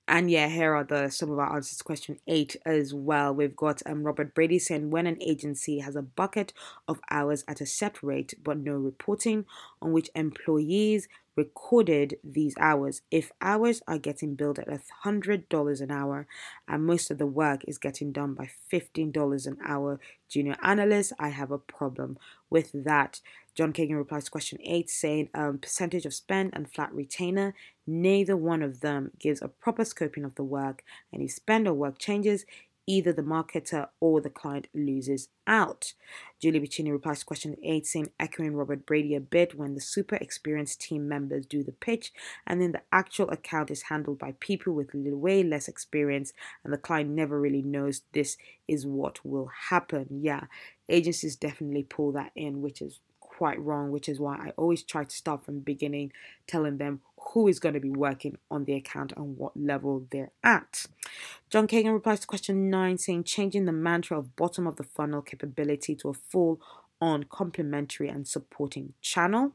And 0.08 0.30
yeah, 0.30 0.48
here 0.48 0.74
are 0.74 0.84
the 0.84 1.10
some 1.10 1.30
of 1.32 1.38
our 1.38 1.54
answers 1.56 1.78
to 1.78 1.84
question 1.84 2.18
eight 2.28 2.54
as 2.64 2.94
well. 2.94 3.34
We've 3.34 3.56
got 3.56 3.82
um, 3.86 4.04
Robert 4.04 4.34
Brady 4.34 4.58
saying 4.58 4.90
when 4.90 5.06
an 5.06 5.20
agency 5.20 5.80
has 5.80 5.96
a 5.96 6.02
bucket 6.02 6.52
of 6.86 7.00
hours 7.10 7.44
at 7.48 7.60
a 7.60 7.66
set 7.66 8.02
rate 8.02 8.34
but 8.42 8.58
no 8.58 8.74
reporting 8.74 9.46
on 9.82 9.92
which 9.92 10.08
employees 10.14 11.08
recorded 11.36 12.16
these 12.24 12.54
hours. 12.58 13.02
If 13.10 13.30
hours 13.40 13.82
are 13.86 13.98
getting 13.98 14.34
billed 14.34 14.58
at 14.58 14.68
$100 15.04 15.80
an 15.80 15.90
hour 15.90 16.26
and 16.66 16.86
most 16.86 17.10
of 17.10 17.18
the 17.18 17.26
work 17.26 17.62
is 17.68 17.78
getting 17.78 18.10
done 18.10 18.34
by 18.34 18.48
$15 18.72 19.46
an 19.46 19.58
hour, 19.64 20.00
junior 20.28 20.56
analyst, 20.62 21.12
I 21.18 21.28
have 21.28 21.50
a 21.50 21.58
problem 21.58 22.18
with 22.48 22.70
that. 22.72 23.20
John 23.54 23.72
Kagan 23.72 23.96
replies 23.96 24.24
to 24.24 24.30
question 24.30 24.58
8 24.62 24.90
saying 24.90 25.28
um, 25.34 25.58
percentage 25.58 26.06
of 26.06 26.14
spend 26.14 26.50
and 26.52 26.70
flat 26.70 26.92
retainer. 26.92 27.54
Neither 27.86 28.36
one 28.36 28.62
of 28.62 28.80
them 28.80 29.12
gives 29.18 29.40
a 29.40 29.48
proper 29.48 29.84
scoping 29.84 30.24
of 30.24 30.34
the 30.34 30.44
work, 30.44 30.82
and 31.12 31.22
if 31.22 31.30
spend 31.30 31.68
or 31.68 31.74
work 31.74 31.98
changes, 31.98 32.44
either 32.86 33.12
the 33.12 33.22
marketer 33.22 33.88
or 34.00 34.20
the 34.20 34.30
client 34.30 34.68
loses 34.74 35.28
out. 35.46 35.94
Julie 36.40 36.60
Bacchini 36.60 36.92
replies 36.92 37.20
to 37.20 37.24
question 37.24 37.56
8 37.62 37.86
saying 37.86 38.10
echoing 38.20 38.54
Robert 38.54 38.86
Brady 38.86 39.14
a 39.14 39.20
bit 39.20 39.56
when 39.56 39.74
the 39.74 39.80
super 39.80 40.16
experienced 40.16 40.80
team 40.80 41.08
members 41.08 41.46
do 41.46 41.62
the 41.62 41.72
pitch 41.72 42.12
and 42.46 42.60
then 42.60 42.72
the 42.72 42.82
actual 42.92 43.28
account 43.30 43.70
is 43.70 43.82
handled 43.82 44.18
by 44.18 44.34
people 44.38 44.72
with 44.72 44.90
way 44.94 45.42
less 45.42 45.68
experience 45.68 46.32
and 46.62 46.72
the 46.72 46.78
client 46.78 47.10
never 47.10 47.40
really 47.40 47.62
knows 47.62 48.02
this 48.12 48.36
is 48.68 48.86
what 48.86 49.24
will 49.24 49.50
happen. 49.70 50.06
Yeah, 50.22 50.44
agencies 50.88 51.36
definitely 51.36 51.84
pull 51.84 52.12
that 52.12 52.32
in, 52.36 52.62
which 52.62 52.80
is 52.80 53.00
quite 53.20 53.60
wrong, 53.60 53.90
which 53.90 54.08
is 54.08 54.18
why 54.18 54.36
I 54.36 54.50
always 54.56 54.82
try 54.82 55.04
to 55.04 55.14
start 55.14 55.44
from 55.44 55.56
the 55.56 55.60
beginning, 55.60 56.12
telling 56.46 56.78
them 56.78 57.00
who 57.36 57.48
is 57.48 57.60
going 57.60 57.74
to 57.74 57.80
be 57.80 57.90
working 57.90 58.38
on 58.50 58.64
the 58.64 58.72
account 58.72 59.12
and 59.14 59.36
what 59.36 59.54
level 59.54 60.06
they're 60.10 60.30
at. 60.42 60.86
John 61.50 61.68
Kagan 61.68 61.92
replies 61.92 62.20
to 62.20 62.26
question 62.26 62.70
nine, 62.70 62.96
saying 62.96 63.24
changing 63.24 63.66
the 63.66 63.72
mantra 63.72 64.18
of 64.18 64.34
bottom 64.36 64.66
of 64.66 64.76
the 64.76 64.84
funnel 64.84 65.20
capability 65.20 65.94
to 65.96 66.08
a 66.08 66.14
full 66.14 66.62
on 66.98 67.24
complementary 67.24 68.08
and 68.08 68.26
supporting 68.26 68.94
channel. 69.02 69.52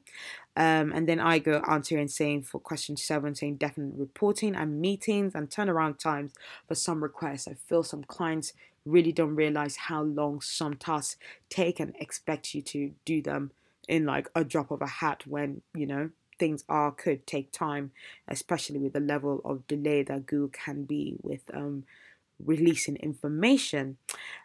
Um, 0.55 0.91
and 0.93 1.09
then 1.09 1.19
I 1.19 1.39
go 1.39 1.63
answering 1.67 2.07
saying 2.07 2.43
for 2.43 2.59
question 2.59 2.97
seven, 2.97 3.33
saying 3.33 3.55
definite 3.55 3.95
reporting 3.97 4.55
and 4.55 4.79
meetings 4.79 5.33
and 5.33 5.49
turnaround 5.49 5.97
times 5.97 6.33
for 6.67 6.75
some 6.75 7.01
requests. 7.01 7.47
I 7.47 7.55
feel 7.67 7.81
some 7.81 8.03
clients 8.03 8.53
really 8.85 9.11
don't 9.11 9.33
realize 9.33 9.75
how 9.75 10.03
long 10.03 10.39
some 10.41 10.75
tasks 10.75 11.17
take 11.49 11.79
and 11.79 11.95
expect 11.99 12.53
you 12.53 12.61
to 12.61 12.91
do 13.05 13.23
them 13.23 13.53
in 13.87 14.05
like 14.05 14.29
a 14.35 14.43
drop 14.43 14.69
of 14.69 14.83
a 14.83 14.87
hat 14.87 15.23
when 15.25 15.63
you 15.73 15.87
know 15.87 16.11
things 16.41 16.63
are 16.67 16.91
could 16.91 17.25
take 17.27 17.51
time 17.51 17.91
especially 18.27 18.79
with 18.79 18.93
the 18.93 18.99
level 18.99 19.39
of 19.45 19.67
delay 19.67 20.01
that 20.01 20.25
google 20.25 20.49
can 20.49 20.83
be 20.83 21.15
with 21.21 21.43
um 21.53 21.83
releasing 22.45 22.95
information. 22.97 23.97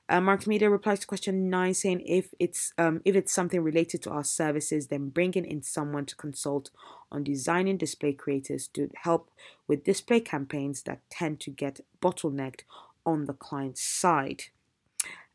Uh, 0.08 0.20
media 0.46 0.70
replies 0.70 1.00
to 1.00 1.06
question 1.06 1.50
9 1.50 1.74
saying 1.74 2.00
if 2.06 2.32
it's 2.38 2.72
um, 2.78 3.00
if 3.04 3.16
it's 3.16 3.32
something 3.32 3.60
related 3.60 4.02
to 4.02 4.10
our 4.10 4.22
services 4.22 4.86
then 4.86 5.08
bringing 5.08 5.44
in 5.44 5.62
someone 5.62 6.06
to 6.06 6.14
consult 6.14 6.70
on 7.10 7.24
designing 7.24 7.76
display 7.76 8.12
creators 8.12 8.68
to 8.68 8.88
help 9.02 9.30
with 9.66 9.84
display 9.84 10.20
campaigns 10.20 10.82
that 10.82 11.00
tend 11.10 11.40
to 11.40 11.50
get 11.50 11.80
bottlenecked 12.00 12.60
on 13.04 13.24
the 13.24 13.32
client 13.32 13.78
side 13.78 14.44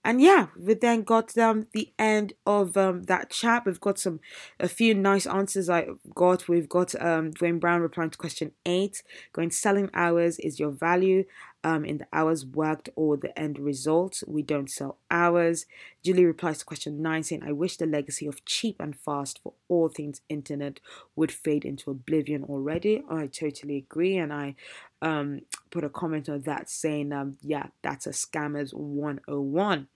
and 0.04 0.22
yeah, 0.22 0.48
we 0.60 0.74
then 0.74 1.04
got 1.04 1.38
um, 1.38 1.68
the 1.74 1.94
end 2.00 2.34
of 2.46 2.76
um, 2.76 3.04
that 3.04 3.30
chat. 3.30 3.66
We've 3.66 3.80
got 3.80 4.00
some 4.00 4.20
a 4.60 4.68
few 4.68 4.96
nice 4.96 5.28
answers 5.28 5.70
I 5.70 5.88
got. 6.16 6.48
We've 6.48 6.70
got 6.70 6.96
um, 7.00 7.32
Dwayne 7.32 7.60
Brown 7.60 7.82
replying 7.82 8.10
to 8.10 8.18
question 8.18 8.52
eight, 8.66 9.04
going 9.34 9.52
selling 9.52 9.90
hours 9.94 10.40
is 10.40 10.60
your 10.60 10.72
value 10.72 11.26
um, 11.64 11.86
in 11.86 12.00
the 12.00 12.08
hours 12.12 12.46
worked 12.46 12.90
or 12.96 13.18
the 13.18 13.38
end 13.38 13.60
result. 13.60 14.24
We 14.28 14.42
don't 14.42 14.70
sell 14.70 14.98
hours. 15.10 15.66
Julie 16.04 16.26
replies 16.26 16.60
to 16.60 16.66
question 16.66 17.02
nine, 17.02 17.24
saying, 17.24 17.44
I 17.44 17.52
wish 17.52 17.78
the 17.78 17.86
legacy 17.86 18.26
of 18.26 18.44
cheap 18.46 18.78
and 18.80 18.96
fast 18.96 19.40
for 19.44 19.54
all 19.68 19.90
things 19.90 20.22
internet 20.30 20.80
would 21.16 21.32
fade 21.32 21.64
into 21.64 21.92
oblivion 21.92 22.44
already. 22.44 23.04
I 23.10 23.28
totally 23.28 23.78
agree. 23.78 24.18
And 24.18 24.34
I 24.34 24.56
um, 25.02 25.42
put 25.70 25.84
a 25.84 25.90
comment 25.90 26.30
on 26.30 26.42
that 26.42 26.70
saying, 26.70 27.12
um, 27.12 27.38
yeah, 27.42 27.68
that's 27.82 28.08
a 28.08 28.12
scammers 28.12 28.74
101. 28.74 29.88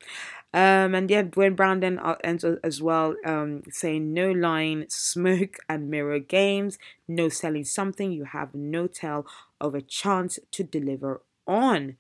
Um, 0.54 0.96
and 0.96 1.10
yeah, 1.10 1.24
Dwayne 1.24 1.56
Brown 1.56 1.82
then 1.82 2.00
uh, 2.00 2.16
ends 2.24 2.44
as 2.44 2.82
well 2.82 3.16
um, 3.26 3.64
saying, 3.70 4.14
no 4.14 4.32
lying, 4.32 4.86
smoke 4.90 5.58
and 5.70 5.90
mirror 5.90 6.20
games, 6.20 6.78
no 7.08 7.30
selling 7.30 7.66
something 7.66 8.12
you 8.12 8.26
have 8.26 8.56
no 8.56 8.88
tell 8.88 9.26
of 9.60 9.76
a 9.76 9.82
chance 9.82 10.40
to 10.52 10.64
deliver 10.64 11.22
on. 11.48 11.98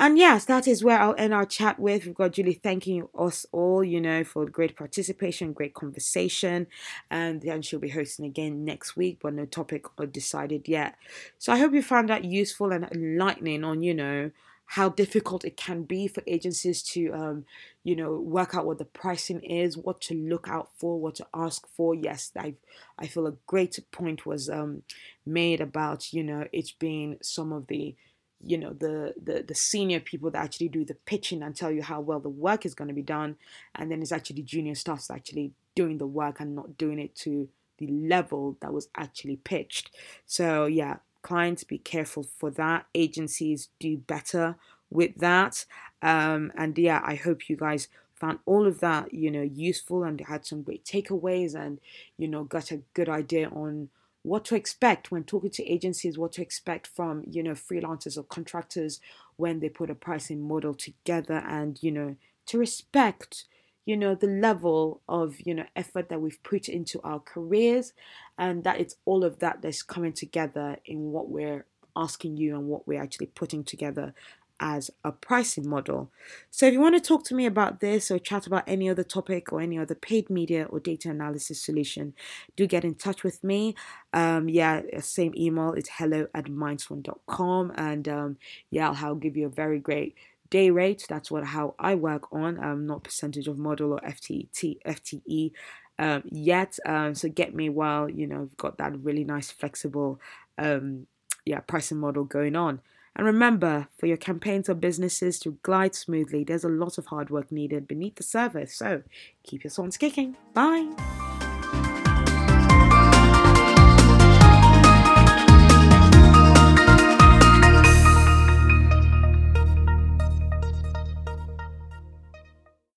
And 0.00 0.16
yes, 0.16 0.46
that 0.46 0.66
is 0.66 0.82
where 0.82 0.98
I'll 0.98 1.14
end 1.18 1.34
our 1.34 1.44
chat 1.44 1.78
with. 1.78 2.06
We've 2.06 2.14
got 2.14 2.32
Julie 2.32 2.54
thanking 2.54 3.06
us 3.18 3.44
all, 3.52 3.84
you 3.84 4.00
know, 4.00 4.24
for 4.24 4.46
great 4.46 4.74
participation, 4.74 5.52
great 5.52 5.74
conversation. 5.74 6.68
And 7.10 7.42
then 7.42 7.60
she'll 7.60 7.80
be 7.80 7.90
hosting 7.90 8.24
again 8.24 8.64
next 8.64 8.96
week, 8.96 9.18
but 9.22 9.34
no 9.34 9.44
topic 9.44 9.84
or 9.98 10.06
decided 10.06 10.68
yet. 10.68 10.96
So 11.38 11.52
I 11.52 11.58
hope 11.58 11.74
you 11.74 11.82
found 11.82 12.08
that 12.08 12.24
useful 12.24 12.72
and 12.72 12.88
enlightening 12.90 13.62
on, 13.62 13.82
you 13.82 13.92
know, 13.92 14.30
how 14.64 14.88
difficult 14.88 15.44
it 15.44 15.58
can 15.58 15.82
be 15.82 16.08
for 16.08 16.22
agencies 16.26 16.82
to, 16.82 17.12
um, 17.12 17.44
you 17.84 17.94
know, 17.94 18.14
work 18.20 18.54
out 18.54 18.64
what 18.64 18.78
the 18.78 18.84
pricing 18.86 19.40
is, 19.42 19.76
what 19.76 20.00
to 20.00 20.14
look 20.14 20.48
out 20.48 20.70
for, 20.76 20.98
what 20.98 21.16
to 21.16 21.26
ask 21.34 21.66
for. 21.76 21.94
Yes, 21.94 22.32
I, 22.38 22.54
I 22.98 23.06
feel 23.06 23.26
a 23.26 23.34
great 23.46 23.78
point 23.92 24.24
was 24.24 24.48
um, 24.48 24.82
made 25.26 25.60
about, 25.60 26.12
you 26.14 26.22
know, 26.22 26.46
it 26.52 26.72
being 26.78 27.18
some 27.20 27.52
of 27.52 27.66
the 27.66 27.96
you 28.44 28.56
know 28.58 28.72
the, 28.72 29.14
the 29.22 29.44
the 29.46 29.54
senior 29.54 30.00
people 30.00 30.30
that 30.30 30.42
actually 30.42 30.68
do 30.68 30.84
the 30.84 30.94
pitching 30.94 31.42
and 31.42 31.54
tell 31.54 31.70
you 31.70 31.82
how 31.82 32.00
well 32.00 32.20
the 32.20 32.28
work 32.28 32.64
is 32.64 32.74
going 32.74 32.88
to 32.88 32.94
be 32.94 33.02
done. 33.02 33.36
And 33.74 33.90
then 33.90 34.02
it's 34.02 34.12
actually 34.12 34.42
junior 34.42 34.74
staffs 34.74 35.10
actually 35.10 35.52
doing 35.74 35.98
the 35.98 36.06
work 36.06 36.40
and 36.40 36.54
not 36.54 36.76
doing 36.78 36.98
it 36.98 37.14
to 37.16 37.48
the 37.78 37.86
level 37.86 38.56
that 38.60 38.72
was 38.72 38.88
actually 38.96 39.36
pitched. 39.36 39.90
So 40.26 40.66
yeah 40.66 40.96
clients 41.22 41.64
be 41.64 41.78
careful 41.78 42.22
for 42.22 42.50
that. 42.50 42.86
Agencies 42.94 43.68
do 43.78 43.98
better 43.98 44.56
with 44.90 45.16
that. 45.18 45.66
Um, 46.02 46.50
and 46.56 46.78
yeah 46.78 47.02
i 47.04 47.14
hope 47.14 47.50
you 47.50 47.56
guys 47.56 47.88
found 48.20 48.38
all 48.44 48.66
of 48.66 48.80
that 48.80 49.12
you 49.14 49.30
know 49.30 49.42
useful 49.42 50.04
and 50.04 50.20
had 50.20 50.44
some 50.44 50.62
great 50.62 50.84
takeaways 50.84 51.54
and 51.54 51.80
you 52.18 52.28
know 52.28 52.44
got 52.44 52.70
a 52.70 52.82
good 52.94 53.08
idea 53.08 53.48
on 53.48 53.88
what 54.22 54.44
to 54.46 54.54
expect 54.54 55.10
when 55.10 55.24
talking 55.24 55.50
to 55.50 55.66
agencies, 55.66 56.18
what 56.18 56.32
to 56.32 56.42
expect 56.42 56.86
from, 56.86 57.24
you 57.30 57.42
know, 57.42 57.52
freelancers 57.52 58.18
or 58.18 58.22
contractors 58.22 59.00
when 59.36 59.60
they 59.60 59.68
put 59.68 59.90
a 59.90 59.94
pricing 59.94 60.46
model 60.46 60.74
together 60.74 61.42
and, 61.48 61.82
you 61.82 61.90
know, 61.90 62.16
to 62.46 62.58
respect, 62.58 63.44
you 63.86 63.96
know, 63.96 64.14
the 64.14 64.26
level 64.26 65.00
of, 65.08 65.40
you 65.40 65.54
know, 65.54 65.64
effort 65.74 66.08
that 66.10 66.20
we've 66.20 66.42
put 66.42 66.68
into 66.68 67.00
our 67.02 67.20
careers 67.20 67.92
and 68.36 68.64
that 68.64 68.78
it's 68.78 68.96
all 69.06 69.24
of 69.24 69.38
that 69.38 69.62
that's 69.62 69.82
coming 69.82 70.12
together 70.12 70.76
in 70.84 71.12
what 71.12 71.30
we're 71.30 71.64
asking 71.96 72.36
you 72.36 72.54
and 72.56 72.68
what 72.68 72.86
we're 72.86 73.02
actually 73.02 73.26
putting 73.26 73.64
together 73.64 74.14
as 74.60 74.90
a 75.04 75.10
pricing 75.10 75.68
model. 75.68 76.10
So, 76.50 76.66
if 76.66 76.72
you 76.74 76.80
want 76.80 76.94
to 76.94 77.00
talk 77.00 77.24
to 77.24 77.34
me 77.34 77.46
about 77.46 77.80
this 77.80 78.10
or 78.10 78.18
chat 78.18 78.46
about 78.46 78.64
any 78.66 78.88
other 78.88 79.02
topic 79.02 79.52
or 79.52 79.60
any 79.60 79.78
other 79.78 79.94
paid 79.94 80.30
media 80.30 80.66
or 80.68 80.78
data 80.78 81.10
analysis 81.10 81.60
solution, 81.60 82.14
do 82.56 82.66
get 82.66 82.84
in 82.84 82.94
touch 82.94 83.24
with 83.24 83.42
me. 83.42 83.74
Um, 84.12 84.48
yeah, 84.48 84.82
same 85.00 85.32
email, 85.36 85.72
is 85.72 85.88
hello 85.88 86.28
at 86.34 86.44
mindswan.com. 86.44 87.72
And 87.76 88.08
um, 88.08 88.36
yeah, 88.70 88.94
I'll 88.96 89.14
give 89.14 89.36
you 89.36 89.46
a 89.46 89.50
very 89.50 89.78
great 89.78 90.14
day 90.50 90.70
rate. 90.70 91.06
That's 91.08 91.30
what 91.30 91.44
how 91.44 91.74
I 91.78 91.94
work 91.94 92.32
on, 92.32 92.62
um, 92.62 92.86
not 92.86 93.04
percentage 93.04 93.48
of 93.48 93.56
model 93.56 93.94
or 93.94 94.00
FTT, 94.00 94.78
FTE. 94.84 95.52
Um, 95.98 96.22
yet, 96.30 96.78
um, 96.86 97.14
so 97.14 97.28
get 97.28 97.54
me 97.54 97.68
while 97.68 98.08
you 98.08 98.26
know 98.26 98.42
I've 98.42 98.56
got 98.56 98.78
that 98.78 98.98
really 99.02 99.24
nice 99.24 99.50
flexible, 99.50 100.20
um, 100.58 101.06
yeah, 101.44 101.60
pricing 101.60 101.98
model 101.98 102.24
going 102.24 102.56
on. 102.56 102.80
And 103.20 103.26
remember, 103.26 103.86
for 103.98 104.06
your 104.06 104.16
campaigns 104.16 104.70
or 104.70 104.72
businesses 104.72 105.38
to 105.40 105.58
glide 105.62 105.94
smoothly, 105.94 106.42
there's 106.42 106.64
a 106.64 106.70
lot 106.70 106.96
of 106.96 107.04
hard 107.04 107.28
work 107.28 107.52
needed 107.52 107.86
beneath 107.86 108.14
the 108.14 108.22
surface. 108.22 108.74
So 108.74 109.02
keep 109.42 109.62
your 109.62 109.70
swans 109.70 109.98
kicking. 109.98 110.38
Bye. 110.54 110.90